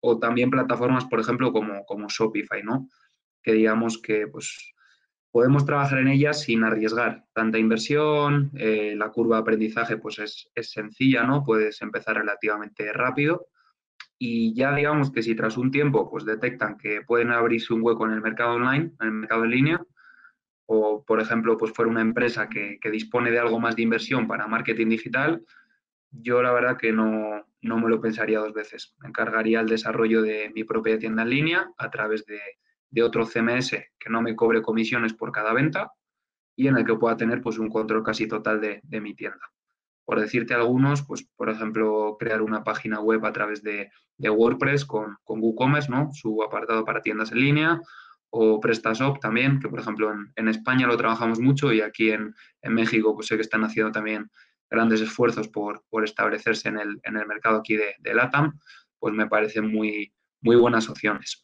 [0.00, 2.88] O también plataformas, por ejemplo, como, como Shopify, ¿no?
[3.42, 4.74] Que digamos que, pues,
[5.30, 10.50] podemos trabajar en ellas sin arriesgar tanta inversión, eh, la curva de aprendizaje, pues, es,
[10.54, 11.44] es sencilla, ¿no?
[11.44, 13.48] Puedes empezar relativamente rápido
[14.18, 18.04] y ya digamos que si tras un tiempo pues detectan que pueden abrirse un hueco
[18.04, 19.86] en el mercado online, en el mercado en línea,
[20.70, 24.46] o por ejemplo pues fuera una empresa que, dispone de algo más de inversión para
[24.46, 25.42] marketing digital,
[26.10, 28.94] yo la verdad que no, no, me lo pensaría dos veces.
[29.00, 32.40] Me encargaría el desarrollo de mi propia tienda en línea a través de,
[32.90, 35.90] de otro CMS que no me cobre comisiones por cada venta
[36.54, 39.50] y en el que pueda tener pues un control casi total de, de mi tienda.
[40.04, 45.16] Por decirte algunos, pues por ejemplo, crear una página web a través de, WordPress con,
[45.24, 46.10] con, WooCommerce, ¿no?
[46.12, 47.80] Su apartado para tiendas en línea,
[48.30, 53.14] o PrestaShop también, que por ejemplo en, España lo trabajamos mucho y aquí en, México
[53.14, 54.30] pues sé que están haciendo también
[54.70, 58.58] grandes esfuerzos por, establecerse en el, mercado aquí de, de, LATAM,
[58.98, 60.12] pues me parecen muy,
[60.42, 61.42] muy buenas opciones.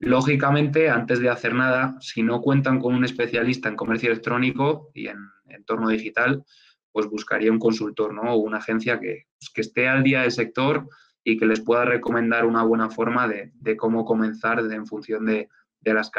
[0.00, 5.08] Lógicamente, antes de hacer nada, si no cuentan con un especialista en comercio electrónico y
[5.08, 6.42] en entorno digital,
[6.90, 8.32] pues buscaría un consultor, ¿no?
[8.32, 10.88] O una agencia que, pues, que esté al día del sector
[11.22, 15.48] y que les pueda recomendar una buena forma de, cómo comenzar en función de,
[15.84, 16.10] las,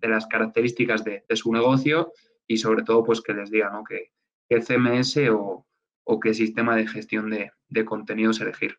[0.00, 2.12] de las características de, su negocio
[2.46, 3.84] y sobre todo pues que les diga ¿no?
[3.84, 4.12] qué,
[4.48, 5.66] CMS o,
[6.20, 8.78] qué sistema de gestión de, contenidos elegir.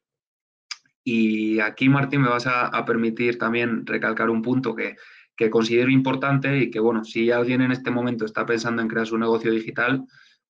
[1.03, 4.95] Y aquí, Martín, me vas a, permitir también recalcar un punto que,
[5.35, 9.07] que, considero importante y que, bueno, si alguien en este momento está pensando en crear
[9.07, 10.05] su negocio digital,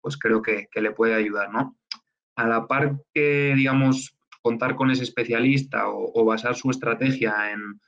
[0.06, 1.80] pues creo que, le puede ayudar, ¿no?
[2.36, 7.82] A la par que, digamos, contar con ese especialista o, basar su estrategia en,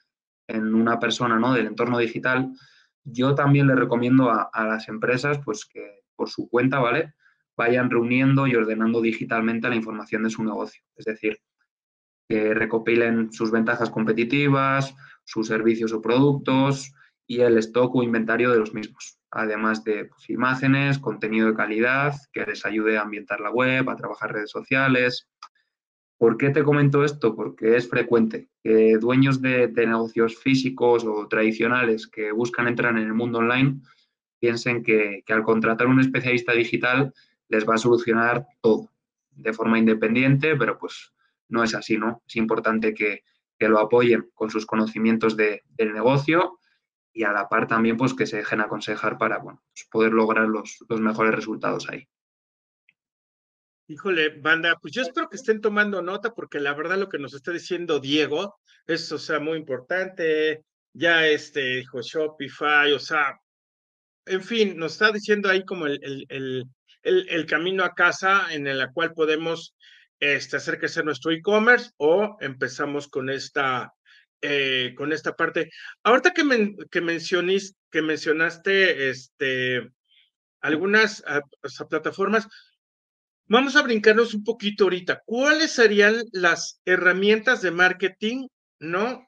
[0.48, 1.54] una persona, ¿no?
[1.54, 2.52] Del entorno digital,
[3.04, 7.14] yo también le recomiendo a, las empresas, pues que por su cuenta, ¿vale?
[7.56, 10.84] Vayan reuniendo y ordenando digitalmente la información de su negocio.
[10.96, 11.40] Es decir,
[12.28, 16.94] que recopilen sus ventajas competitivas, sus servicios o productos
[17.26, 22.16] y el stock o inventario de los mismos además de pues, imágenes, contenido de calidad
[22.32, 25.28] que les ayude a ambientar la web, a trabajar redes sociales.
[26.17, 27.36] ¿Por qué te comento esto?
[27.36, 33.13] Porque es frecuente que dueños de, negocios físicos o tradicionales que buscan entrar en el
[33.13, 33.82] mundo online
[34.39, 37.13] piensen que, al contratar un especialista digital
[37.49, 38.91] les va a solucionar todo
[39.32, 41.13] de forma independiente, pero pues
[41.49, 42.23] no es así, ¿no?
[42.27, 43.23] Es importante que,
[43.60, 46.60] lo apoyen con sus conocimientos del negocio
[47.12, 50.47] y a la par también pues que se dejen aconsejar para bueno, pues, poder lograr
[50.47, 52.08] los, mejores resultados ahí.
[53.89, 57.34] Híjole, banda, pues yo espero que estén tomando nota porque la verdad lo que nos
[57.34, 60.63] está diciendo Diego es, o sea, muy importante.
[60.93, 63.39] Ya este dijo Shopify, o sea,
[64.26, 66.65] en fin, nos está diciendo ahí como el, el,
[67.04, 69.73] el, el camino a casa en el cual podemos
[70.19, 73.93] este, hacer crecer nuestro e-commerce o empezamos con esta
[74.41, 75.69] eh, con esta parte.
[76.04, 76.43] Ahorita que,
[76.91, 77.02] que,
[77.91, 79.89] que mencionaste este,
[80.62, 81.41] algunas ah,
[81.89, 82.47] plataformas,
[83.48, 85.24] vamos a brincarnos un poquito ahorita.
[85.26, 88.48] ¿Cuáles serían las herramientas de marketing,
[88.80, 89.28] no?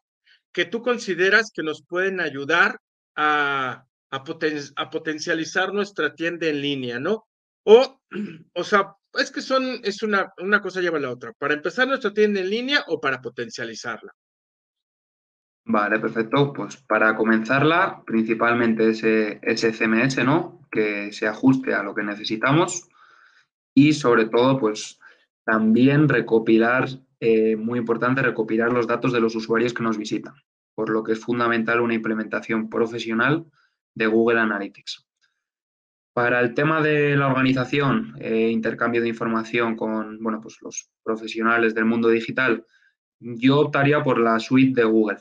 [0.51, 2.79] Que tú consideras que nos pueden ayudar
[3.15, 4.23] a, a,
[4.75, 7.27] a potencializar nuestra tienda en línea, ¿no?
[7.63, 8.01] O,
[8.53, 11.33] o sea, es que son, es una, una cosa lleva a la otra.
[11.33, 14.11] Para empezar nuestra tienda en línea o para potencializarla.
[15.65, 16.51] Vale, perfecto.
[16.53, 20.67] Pues para comenzarla, principalmente ese, ese CMS, ¿no?
[20.71, 22.89] Que se ajuste a lo que necesitamos
[23.73, 24.99] y sobre todo, pues
[25.45, 26.87] también recopilar,
[27.19, 30.33] eh, muy importante, recopilar los datos de los usuarios que nos visitan,
[30.75, 33.45] por lo que es fundamental una implementación profesional
[33.95, 35.05] de Google Analytics.
[36.13, 41.73] Para el tema de la organización, e intercambio de información con bueno, pues los profesionales
[41.73, 42.65] del mundo digital,
[43.19, 45.19] yo optaría por la suite de Google,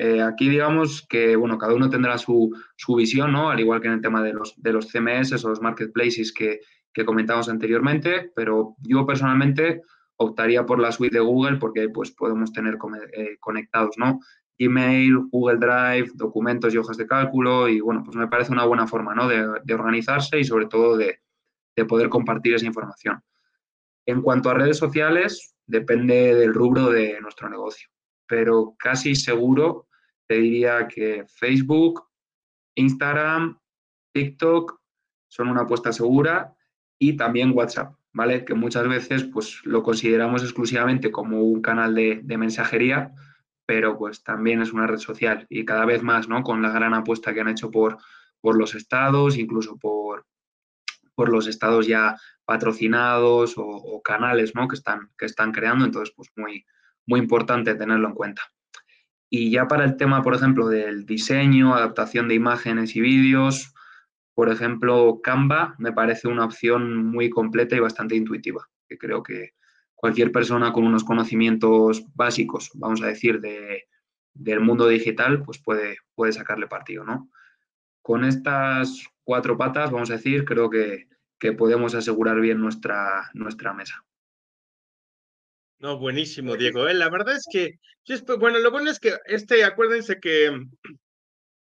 [0.00, 2.54] eh, aquí digamos que, bueno, cada uno tendrá su,
[2.96, 3.50] visión, ¿no?
[3.50, 6.60] Al igual que en el tema de los, de los CMS o los marketplaces que,
[6.92, 9.82] que comentamos anteriormente, pero yo personalmente
[10.16, 12.78] optaría por la suite de Google porque pues podemos tener
[13.12, 14.20] eh, conectados, ¿no?
[14.58, 18.86] Email, Google Drive, documentos y hojas de cálculo y bueno, pues me parece una buena
[18.88, 19.28] forma, ¿no?
[19.28, 21.20] De, organizarse y sobre todo de,
[21.76, 23.22] de, poder compartir esa información.
[24.04, 27.88] En cuanto a redes sociales, depende del rubro de nuestro negocio,
[28.26, 29.86] pero casi seguro
[30.26, 32.08] te diría que Facebook,
[32.74, 33.58] Instagram,
[34.12, 34.80] TikTok
[35.28, 36.56] son una apuesta segura
[36.98, 38.44] y también WhatsApp, ¿vale?
[38.44, 43.12] Que muchas veces pues lo consideramos exclusivamente como un canal de, mensajería,
[43.66, 46.42] pero pues también es una red social y cada vez más, ¿no?
[46.42, 47.98] Con la gran apuesta que han hecho por,
[48.40, 50.26] por los estados, incluso por,
[51.14, 54.68] por los estados ya patrocinados o, canales, ¿no?
[54.68, 56.64] Que están, que están creando, entonces pues muy,
[57.06, 58.42] muy importante tenerlo en cuenta.
[59.30, 63.74] Y ya para el tema, por ejemplo, del diseño, adaptación de imágenes y vídeos,
[64.38, 69.54] por ejemplo, Canva me parece una opción muy completa y bastante intuitiva, que creo que
[69.96, 73.88] cualquier persona con unos conocimientos básicos, vamos a decir, de,
[74.32, 77.32] del mundo digital, pues puede, puede sacarle partido, ¿no?
[78.00, 81.08] Con estas cuatro patas, vamos a decir, creo que,
[81.40, 84.04] que podemos asegurar bien nuestra, nuestra mesa.
[85.80, 86.86] No, buenísimo, Diego.
[86.86, 86.94] ¿eh?
[86.94, 87.80] La verdad es que,
[88.38, 90.64] bueno, lo bueno es que este, acuérdense que,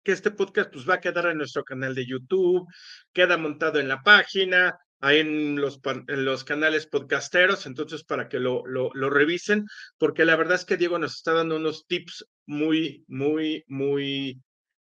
[0.07, 2.65] que este podcast pues va a quedar en nuestro canal de YouTube,
[3.11, 8.39] queda montado en la página, ahí en los, en los canales podcasteros, entonces para que
[8.39, 9.65] lo, lo, revisen,
[9.97, 14.41] porque la verdad es que Diego nos está dando unos tips muy, muy, muy,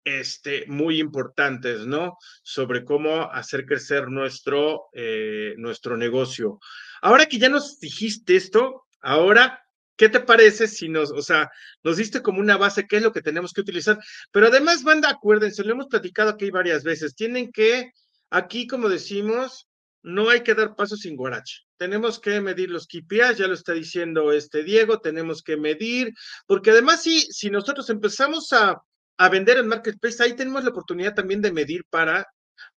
[0.06, 2.18] este, muy importantes, ¿no?
[2.42, 6.60] Sobre cómo hacer crecer nuestro, eh, nuestro negocio.
[7.02, 9.66] Ahora que ya nos dijiste esto, ahora,
[10.00, 11.52] ¿qué te parece si nos, o sea,
[11.84, 14.00] nos diste como una base, qué es lo que tenemos que utilizar?
[14.32, 17.92] Pero además, banda, acuérdense, lo hemos platicado aquí varias veces, tienen que,
[18.30, 19.68] aquí como decimos,
[20.02, 21.64] no hay que dar pasos sin guarache.
[21.76, 26.14] Tenemos que medir los KPIs, ya lo está diciendo este Diego, tenemos que medir,
[26.48, 28.82] porque además si, si nosotros empezamos a,
[29.18, 32.26] a vender en Marketplace, ahí tenemos la oportunidad también de medir para,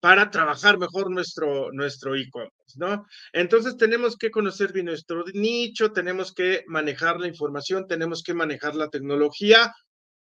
[0.00, 2.14] para trabajar mejor nuestro, nuestro
[2.76, 3.06] ¿no?
[3.32, 8.74] Entonces tenemos que conocer bien nuestro nicho, tenemos que manejar la información, tenemos que manejar
[8.74, 9.74] la tecnología.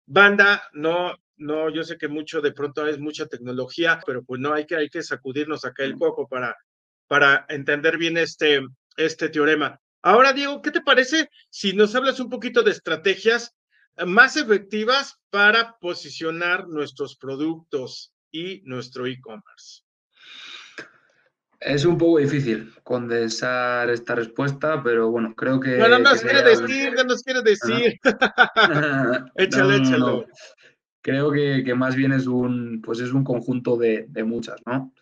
[0.08, 4.54] Banda, no, no, yo sé que mucho de pronto es mucha tecnología, pero pues no,
[4.54, 6.56] hay que, hay que sacudirnos acá el coco para,
[7.08, 8.62] para entender bien este,
[8.96, 9.80] este teorema.
[10.02, 13.54] Ahora, Diego, ¿qué te parece si nos hablas un poquito de estrategias
[14.06, 19.84] más efectivas para posicionar nuestros productos y nuestro e-commerce?
[21.60, 25.78] Es un poco difícil condensar esta respuesta, pero bueno, creo que.
[25.78, 28.00] No, no nos quiere decir, no nos quiere decir.
[29.36, 30.26] échalo, échalo.
[31.02, 34.94] Creo que, que, más bien es un, pues es un conjunto de, de muchas, ¿no?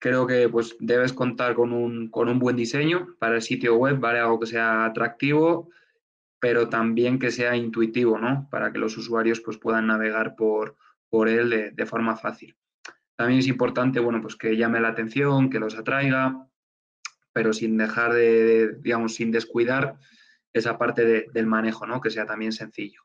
[0.00, 4.00] creo que pues debes contar con un, con un buen diseño para el sitio web,
[4.00, 4.18] ¿vale?
[4.18, 5.70] Algo que sea atractivo,
[6.40, 8.48] pero también que sea intuitivo, ¿no?
[8.50, 10.76] Para que los usuarios pues puedan navegar por,
[11.10, 12.56] por él de, forma fácil.
[13.16, 16.46] También es importante, bueno, pues que llame la atención, que los atraiga,
[17.32, 19.96] pero sin dejar de, digamos, sin descuidar
[20.52, 22.00] esa parte del manejo, ¿no?
[22.00, 23.02] Que sea también sencillo.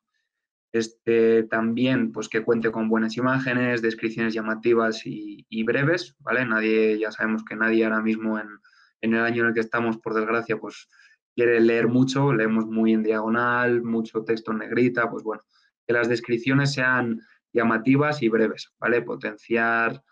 [0.75, 6.45] Este, también, pues que cuente con buenas imágenes, descripciones llamativas y, breves, ¿vale?
[6.45, 8.59] Nadie, ya sabemos que nadie ahora mismo en,
[9.01, 10.89] el año en el que estamos, por desgracia, pues
[11.33, 15.43] quiere leer mucho, leemos muy en diagonal, mucho texto en negrita, pues bueno,
[15.87, 17.21] que las descripciones sean
[17.55, 19.01] llamativas y breves, ¿vale?
[19.01, 20.03] Potenciar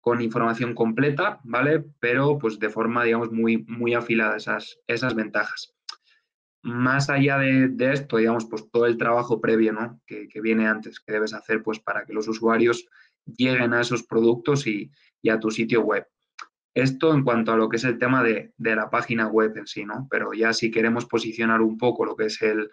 [0.00, 1.84] con información completa, ¿vale?
[2.00, 5.76] Pero pues de forma, digamos, muy, muy afilada esas, esas ventajas
[6.66, 10.00] más allá de, esto, digamos, pues todo el trabajo previo, ¿no?
[10.04, 12.88] Que, viene antes, que debes hacer, pues para que los usuarios
[13.24, 14.90] lleguen a esos productos y,
[15.30, 16.06] a tu sitio web.
[16.74, 19.84] Esto en cuanto a lo que es el tema de, la página web en sí,
[19.84, 20.08] ¿no?
[20.10, 22.68] Pero ya si queremos posicionar un poco lo que es el,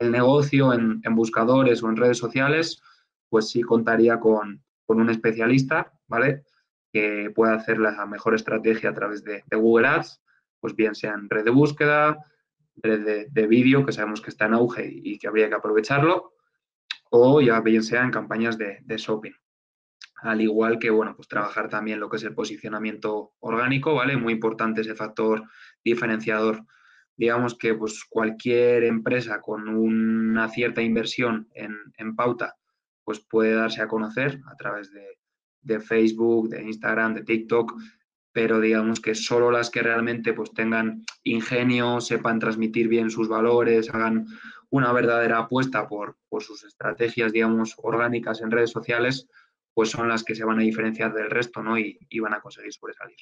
[0.00, 2.82] negocio en, buscadores o en redes sociales,
[3.30, 6.42] pues sí contaría con, un especialista, ¿vale?
[6.92, 10.20] Que pueda hacer la mejor estrategia a través de, de Google Ads,
[10.58, 12.18] pues bien sea en red de búsqueda,
[12.82, 16.34] de, vídeo que sabemos que está en auge y, que habría que aprovecharlo,
[17.10, 19.32] o ya bien sea en campañas de, shopping.
[20.22, 24.16] Al igual que, bueno, pues trabajar también lo que es el posicionamiento orgánico, ¿vale?
[24.16, 25.44] Muy importante ese factor
[25.82, 26.64] diferenciador.
[27.16, 32.56] Digamos que pues cualquier empresa con una cierta inversión en, pauta,
[33.10, 37.74] pues puede darse a conocer a través de, Facebook, de Instagram, de TikTok,
[38.30, 43.92] pero digamos que solo las que realmente pues tengan ingenio, sepan transmitir bien sus valores,
[43.92, 44.28] hagan
[44.68, 49.26] una verdadera apuesta por, por sus estrategias, digamos, orgánicas en redes sociales,
[49.74, 51.76] pues son las que se van a diferenciar del resto, ¿no?
[51.76, 53.18] Y, van a conseguir sobresalir.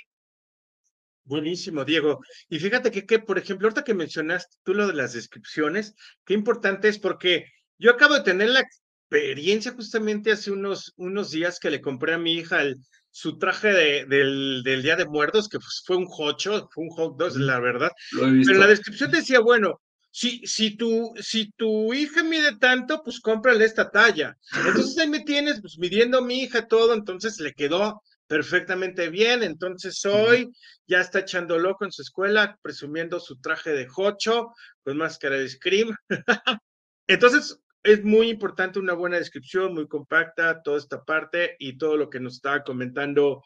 [1.24, 2.20] Buenísimo, Diego.
[2.50, 5.94] Y fíjate que, que, por ejemplo, ahorita que mencionaste tú lo de las descripciones,
[6.26, 7.46] qué importante es porque
[7.78, 8.68] yo acabo de tener la
[9.10, 12.76] experiencia justamente hace unos, unos días que le compré a mi hija el,
[13.10, 16.90] su traje de, del, del, Día de Muertos, que pues, fue un hocho, fue un
[16.90, 17.90] hot dog, la verdad.
[18.12, 19.80] Pero la descripción decía, bueno,
[20.10, 24.36] si, si, tu, si tu hija mide tanto, pues cómprale esta talla.
[24.66, 29.42] Entonces ahí me tienes, pues midiendo a mi hija todo, entonces le quedó perfectamente bien.
[29.42, 30.50] Entonces hoy
[30.86, 35.48] ya está echando loco en su escuela, presumiendo su traje de hocho con máscara de
[35.48, 35.94] Scream.
[37.06, 42.10] entonces, es muy importante una buena descripción, muy compacta, toda esta parte y todo lo
[42.10, 43.42] que nos estaba comentando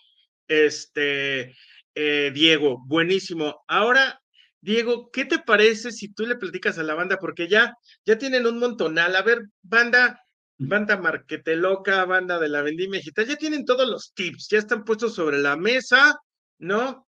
[0.48, 1.54] este
[1.94, 2.82] eh, Diego.
[2.86, 3.62] Buenísimo.
[3.68, 4.20] Ahora,
[4.60, 7.18] Diego, ¿qué te parece si tú le platicas a la banda?
[7.18, 7.74] Porque ya,
[8.04, 9.14] ya tienen un montonal.
[9.16, 10.20] A ver, banda,
[10.58, 14.84] banda Marquete Loca, banda de la Vendimia Digital, ya tienen todos los tips, ya están
[14.84, 16.16] puestos sobre la mesa,
[16.58, 17.08] ¿no?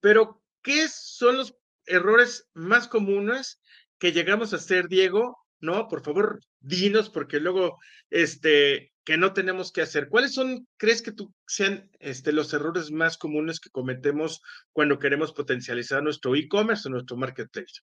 [0.00, 1.54] Pero, ¿qué son los
[1.86, 3.60] errores más comunes
[3.98, 5.43] que llegamos a hacer, Diego?
[5.64, 7.78] No, por favor, dinos, porque luego,
[8.10, 10.10] este, que no tenemos que hacer.
[10.10, 14.42] ¿Cuáles son, crees que tú sean este, los errores más comunes que cometemos
[14.72, 17.80] cuando queremos potencializar nuestro e-commerce o nuestro marketplace?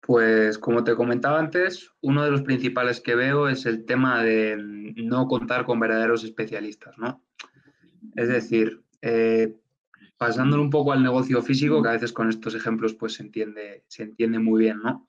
[0.00, 4.56] Pues como te comentaba antes, uno de los principales que veo es el tema de
[4.58, 7.24] no contar con verdaderos especialistas, ¿no?
[8.16, 9.54] Es decir, eh,
[10.16, 13.84] pasándolo un poco al negocio físico, que a veces con estos ejemplos pues se entiende,
[13.86, 15.06] se entiende muy bien, ¿no?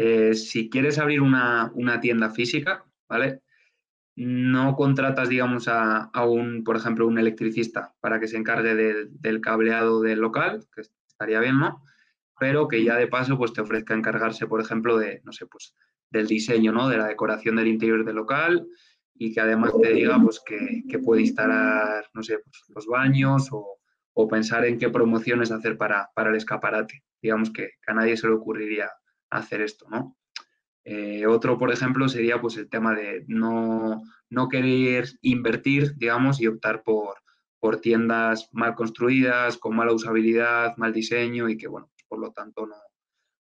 [0.00, 3.42] Eh, si quieres abrir una, tienda física, ¿vale?
[4.14, 10.00] No contratas, digamos, a, un, por ejemplo, un electricista para que se encargue del cableado
[10.00, 11.82] del local, que estaría bien, ¿no?
[12.38, 15.74] Pero que ya de paso, pues te ofrezca encargarse, por ejemplo, de, no sé, pues
[16.10, 16.88] del diseño, ¿no?
[16.88, 18.68] De la decoración del interior del local
[19.14, 23.74] y que además te diga, pues, que, puede instalar, no sé, pues, los baños o,
[24.30, 27.02] pensar en qué promociones hacer para, para el escaparate.
[27.20, 28.88] Digamos que a nadie se le ocurriría
[29.30, 30.16] hacer esto, ¿no?
[30.90, 34.02] Eh, otro, por ejemplo, sería pues el tema de no,
[34.50, 37.16] querer invertir, digamos, y optar por,
[37.60, 42.32] por tiendas mal construidas, con mala usabilidad, mal diseño y que, bueno, pues, por lo
[42.32, 42.76] tanto no,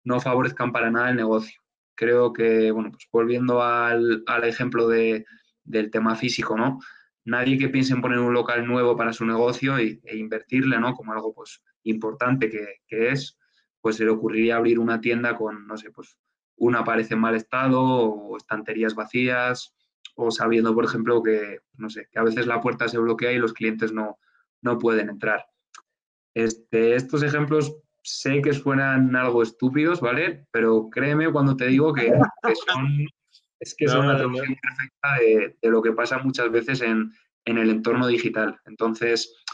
[0.04, 1.60] no favorezcan para nada el negocio.
[1.94, 5.26] Creo que, bueno, pues volviendo al, ejemplo de,
[5.64, 6.80] del tema físico, ¿no?
[7.26, 10.94] Nadie que piense en poner un local nuevo para su negocio e, invertirle, ¿no?
[10.94, 13.38] Como algo, pues, importante que, que es,
[13.84, 16.16] pues se le ocurriría abrir una tienda con, no sé, pues
[16.56, 19.74] una pared en mal estado o estanterías vacías
[20.14, 23.38] o sabiendo, por ejemplo, que, no sé, que a veces la puerta se bloquea y
[23.38, 24.18] los clientes no,
[24.62, 25.44] no pueden entrar.
[26.32, 30.46] Este, estos ejemplos sé que suenan algo estúpidos, ¿vale?
[30.50, 32.10] Pero créeme cuando te digo que,
[32.66, 33.06] son,
[33.60, 37.12] es que son una traducción perfecta de, de, lo que pasa muchas veces en,
[37.44, 38.58] en el entorno digital.
[38.64, 39.44] Entonces,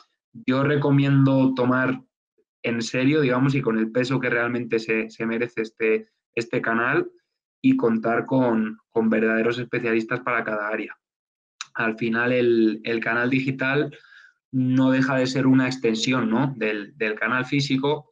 [0.47, 2.01] yo recomiendo tomar
[2.63, 7.11] en serio, digamos, y con el peso que realmente se, merece este, este canal
[7.63, 10.97] y contar con, verdaderos especialistas para cada área.
[11.75, 13.97] Al final, el, canal digital
[14.53, 18.11] no deja de ser una extensión del, canal físico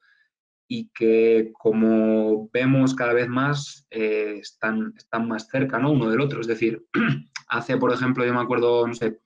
[0.66, 5.92] y que, como vemos cada vez más, eh, están, están más cerca ¿no?
[5.92, 6.40] uno del otro.
[6.40, 6.84] Es decir,
[7.48, 9.18] hace, por ejemplo, yo me acuerdo, no sé,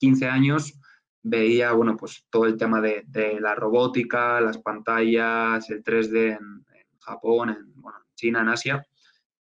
[0.00, 0.78] 15 años,
[1.22, 3.04] veía, bueno, pues todo el tema de,
[3.40, 6.64] la robótica, las pantallas, el 3D en,
[7.00, 7.74] Japón, en
[8.14, 8.86] China, en Asia,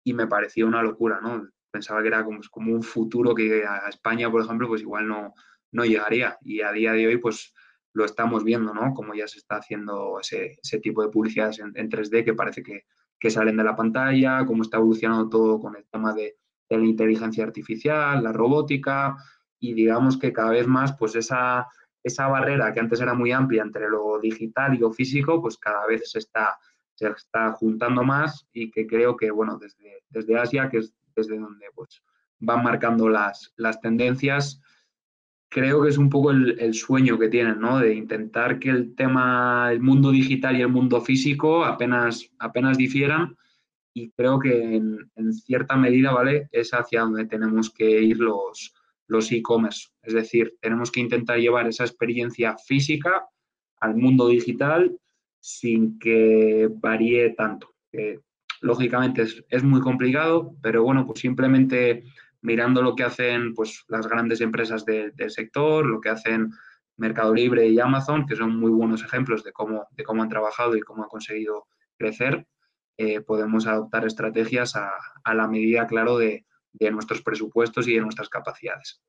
[0.03, 1.49] y me parecía una locura, ¿no?
[1.71, 5.35] Pensaba que era como, como un futuro que a España, por ejemplo, pues igual no,
[5.73, 6.39] no llegaría.
[6.43, 7.55] Y a día de hoy, pues
[7.95, 8.93] lo estamos viendo, ¿no?
[8.93, 12.85] Como ya se está haciendo ese, tipo de publicidades en, 3D que parece que,
[13.31, 16.37] salen de la pantalla, cómo está evolucionando todo con el tema de,
[16.69, 19.17] de la inteligencia artificial, la robótica,
[19.65, 21.67] y digamos que cada vez más, pues esa,
[22.03, 25.87] esa barrera que antes era muy amplia entre lo digital y lo físico, pues cada
[25.87, 26.59] vez se está,
[26.95, 31.39] se está juntando más y que creo que, bueno, desde, desde Asia, que es desde
[31.39, 32.03] donde pues,
[32.41, 34.61] van marcando las, las tendencias,
[35.49, 37.79] creo que es un poco el, sueño que tienen, ¿no?
[37.79, 43.35] De intentar que el tema, el mundo digital y el mundo físico apenas, apenas difieran
[43.95, 46.49] y creo que en, en cierta medida, ¿vale?
[46.53, 48.75] Es hacia donde tenemos que ir los,
[49.07, 49.89] los e-commerce.
[50.03, 53.27] Es decir, tenemos que intentar llevar esa experiencia física
[53.81, 54.97] al mundo digital
[55.41, 57.75] sin que varíe tanto.
[58.61, 62.05] lógicamente es, muy complicado, pero bueno, pues simplemente
[62.41, 66.51] mirando lo que hacen pues, las grandes empresas del sector, lo que hacen
[66.97, 70.77] Mercado Libre y Amazon, que son muy buenos ejemplos de cómo, de cómo han trabajado
[70.77, 71.67] y cómo han conseguido
[71.99, 72.47] crecer,
[72.97, 74.93] eh, podemos adoptar estrategias a,
[75.25, 79.01] a la medida, claro, de, de nuestros presupuestos y de nuestras capacidades.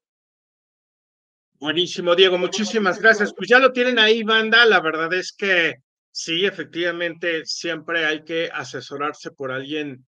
[1.60, 3.34] Buenísimo, Diego, muchísimas gracias.
[3.34, 4.66] Pues ya lo tienen ahí, banda.
[4.66, 5.76] La verdad es que
[6.12, 10.06] sí, efectivamente, siempre hay que asesorarse por alguien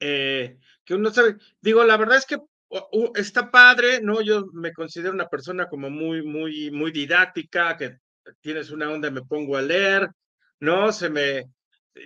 [0.00, 1.36] eh, que uno sabe.
[1.60, 2.38] Digo, la verdad es que
[3.14, 4.20] está padre, ¿no?
[4.20, 7.98] Yo me considero una persona como muy, muy, muy didáctica, que
[8.40, 10.08] tienes una onda, me pongo a leer,
[10.60, 10.92] ¿no?
[10.92, 11.44] Se me,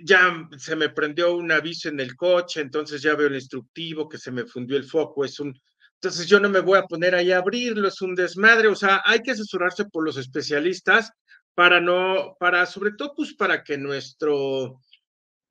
[0.03, 4.17] ya se me prendió un aviso en el coche, entonces ya veo el instructivo que
[4.17, 5.59] se me fundió el foco, es un,
[5.95, 9.01] entonces yo no me voy a poner ahí a abrirlo, es un desmadre, o sea,
[9.05, 11.11] hay que asesorarse por los especialistas
[11.55, 14.81] para no, para sobre todo pues para que nuestro,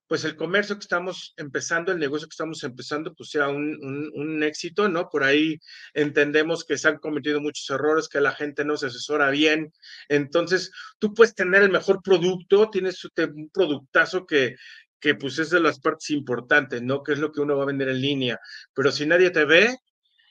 [0.07, 4.88] pues el comercio que estamos empezando, el negocio que estamos empezando, pues sea un, éxito,
[4.88, 5.09] ¿no?
[5.09, 5.59] Por ahí
[5.94, 9.72] entendemos que se han cometido muchos errores, que la gente no se asesora bien.
[10.09, 14.57] Entonces, tú puedes tener el mejor producto, tienes un productazo que,
[15.00, 17.02] que pues es de las partes importantes, ¿no?
[17.02, 18.40] Que es lo que uno va a vender en línea.
[18.74, 19.76] Pero si nadie te ve,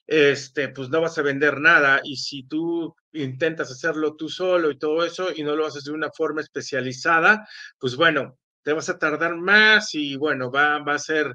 [0.07, 2.01] este, pues no vas a vender nada.
[2.03, 5.91] Y si tú intentas hacerlo tú solo y todo eso y no lo haces de
[5.91, 7.47] una forma especializada,
[7.79, 11.27] pues bueno, te vas a tardar más y bueno, va, va, a ser,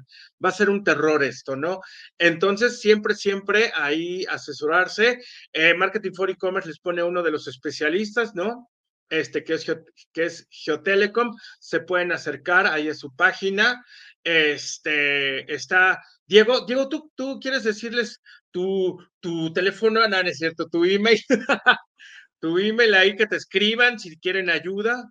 [0.43, 1.79] va a ser un terror esto, ¿no?
[2.17, 5.21] Entonces, siempre, siempre ahí asesorarse.
[5.53, 8.69] Eh, Marketing for E-Commerce les pone uno de los especialistas, ¿no?
[9.09, 9.65] Este, que es,
[10.11, 13.81] que es Geotelecom, se pueden acercar ahí a su página.
[14.25, 18.21] Este, está, Diego, Diego, ¿tú, tú quieres decirles
[18.51, 21.21] tu, tu teléfono, no, no es cierto, tu email,
[22.41, 25.09] tu email ahí que te escriban si quieren ayuda.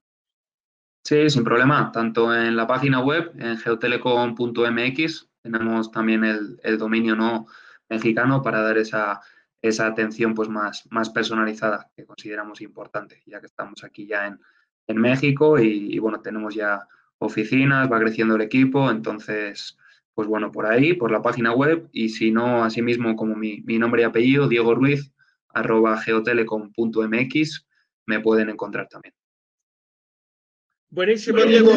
[1.05, 1.91] Sí, sin problema.
[1.93, 7.47] Tanto en la página web, en geotelecom.mx, tenemos también el, dominio no
[7.89, 9.21] mexicano para dar esa,
[9.63, 14.39] esa atención pues más, más personalizada que consideramos importante, ya que estamos aquí ya en,
[14.93, 16.85] México y, bueno, tenemos ya
[17.19, 19.79] oficinas, va creciendo el equipo, entonces,
[20.15, 23.79] pues bueno, por ahí, por la página web y si no, asimismo como mi, mi
[23.79, 25.13] nombre y apellido, Diego Ruiz,
[25.51, 27.67] arroba geotelecom.mx,
[28.07, 29.15] me pueden encontrar también.
[30.93, 31.71] Buenísimo, Diego.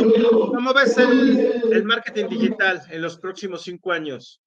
[0.52, 4.42] ¿Cómo ves el, marketing digital en los próximos cinco años?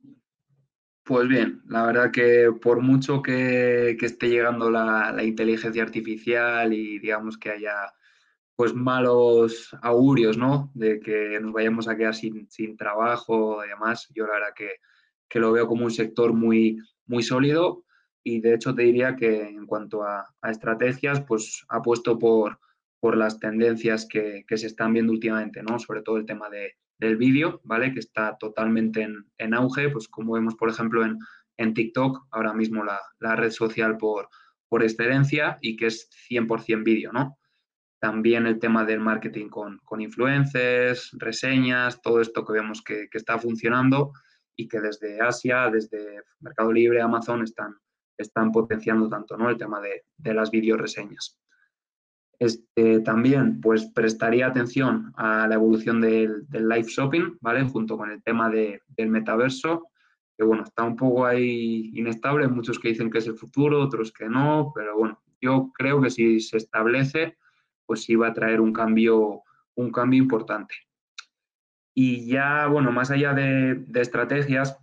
[1.04, 7.38] Pues bien, la verdad que por mucho que, esté llegando la, inteligencia artificial y digamos
[7.38, 7.92] que haya
[8.56, 10.72] pues malos augurios, ¿no?
[10.74, 15.52] De que nos vayamos a quedar sin, trabajo y demás, yo la verdad que, lo
[15.52, 17.84] veo como un sector muy, muy sólido
[18.24, 22.58] y de hecho te diría que en cuanto a, a estrategias, pues apuesto por,
[23.00, 25.78] por las tendencias que, se están viendo últimamente, ¿no?
[25.78, 27.92] Sobre todo el tema de, del vídeo, ¿vale?
[27.92, 29.06] Que está totalmente
[29.38, 31.18] en, auge, pues como vemos, por ejemplo, en,
[31.58, 34.28] en TikTok, ahora mismo la, red social por,
[34.68, 37.38] por excelencia y que es 100% vídeo, ¿no?
[37.98, 43.38] También el tema del marketing con, con influencers, reseñas, todo esto que vemos que, está
[43.38, 44.12] funcionando
[44.54, 47.74] y que desde Asia, desde Mercado Libre, Amazon, están,
[48.16, 49.50] están potenciando tanto, ¿no?
[49.50, 51.38] El tema de, de las videoreseñas.
[52.38, 57.64] Este, también pues prestaría atención a la evolución del, live shopping, ¿vale?
[57.64, 59.88] Junto con el tema del metaverso,
[60.36, 64.12] que bueno, está un poco ahí inestable, muchos que dicen que es el futuro, otros
[64.12, 67.38] que no, pero bueno, yo creo que si se establece,
[67.86, 69.42] pues sí va a traer un cambio,
[69.74, 70.74] un cambio importante.
[71.94, 74.76] Y ya, bueno, más allá de, estrategias,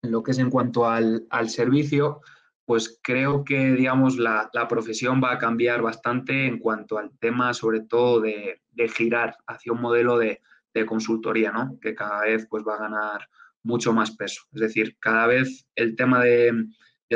[0.00, 2.22] lo que es en cuanto al, al servicio,
[2.68, 7.80] pues creo que, digamos, la, profesión va a cambiar bastante en cuanto al tema, sobre
[7.80, 8.60] todo, de,
[8.94, 10.42] girar hacia un modelo de,
[10.86, 11.78] consultoría, ¿no?
[11.80, 13.30] Que cada vez pues, va a ganar
[13.62, 14.42] mucho más peso.
[14.52, 16.66] Es decir, cada vez el tema de,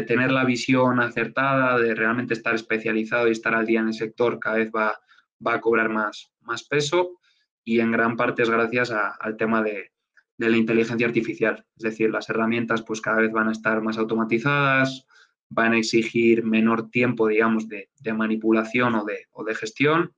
[0.07, 4.39] tener la visión acertada, de realmente estar especializado y estar al día en el sector,
[4.39, 4.99] cada vez va,
[5.47, 7.21] va a cobrar más, más peso
[7.63, 9.93] y en gran parte es gracias al tema de,
[10.39, 11.67] de la inteligencia artificial.
[11.77, 15.07] Es decir, las herramientas pues cada vez van a estar más automatizadas,
[15.53, 20.13] van a exigir menor tiempo, digamos, de, manipulación o de, gestión,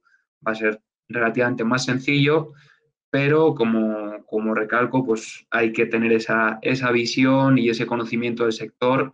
[0.46, 2.52] va a ser relativamente más sencillo,
[3.10, 6.60] pero como, recalco, pues hay que tener esa,
[6.92, 9.12] visión y ese conocimiento del sector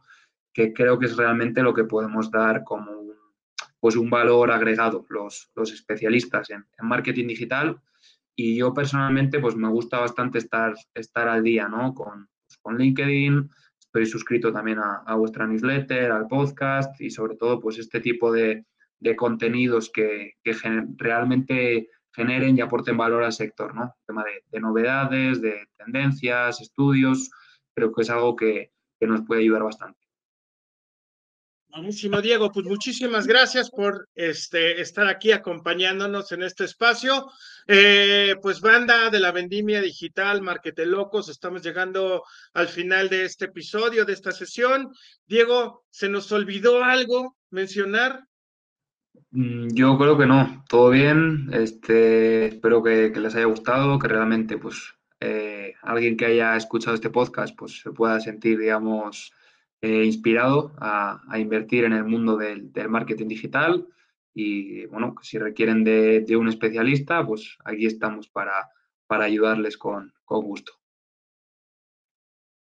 [0.52, 3.14] que creo que es realmente lo que podemos dar como un,
[3.78, 7.80] pues un valor agregado los, especialistas en, marketing digital.
[8.36, 10.74] Y yo personalmente, pues me gusta bastante estar,
[11.28, 11.94] al día, ¿no?
[11.94, 12.28] Con,
[12.62, 13.50] con LinkedIn,
[13.92, 18.64] estoy suscrito también a, vuestra newsletter, al podcast y sobre todo pues este tipo de,
[19.16, 20.34] contenidos que,
[20.96, 23.96] realmente generen y aporten valor al sector, ¿no?
[24.06, 27.30] Tema de, novedades, de tendencias, estudios,
[27.74, 29.98] creo que es algo que, nos puede ayudar bastante.
[31.72, 32.50] Buenísimo, Diego.
[32.50, 37.30] Pues muchísimas gracias por este, estar aquí acompañándonos en este espacio.
[37.68, 40.42] Eh, pues banda de la vendimia digital,
[40.86, 44.92] Locos, estamos llegando al final de este episodio, de esta sesión.
[45.26, 48.24] Diego, ¿se nos olvidó algo mencionar?
[49.30, 51.50] Mm, yo creo que no, todo bien.
[51.52, 57.10] Este, espero que, les haya gustado, que realmente, pues, eh, alguien que haya escuchado este
[57.10, 59.32] podcast, pues, se pueda sentir, digamos,
[59.82, 63.86] eh, inspirado a, invertir en el mundo del, marketing digital
[64.34, 68.68] y bueno, si requieren de, un especialista, pues aquí estamos para,
[69.06, 70.80] para ayudarles con, con gusto.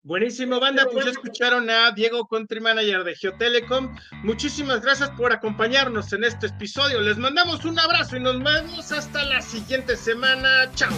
[0.02, 0.86] Buenísimo, banda.
[0.90, 3.94] Pues ya escucharon a Diego Country Manager de Geotelecom.
[4.24, 7.02] Muchísimas gracias por acompañarnos en este episodio.
[7.02, 10.70] Les mandamos un abrazo y nos vemos hasta la siguiente semana.
[10.74, 10.90] Chao.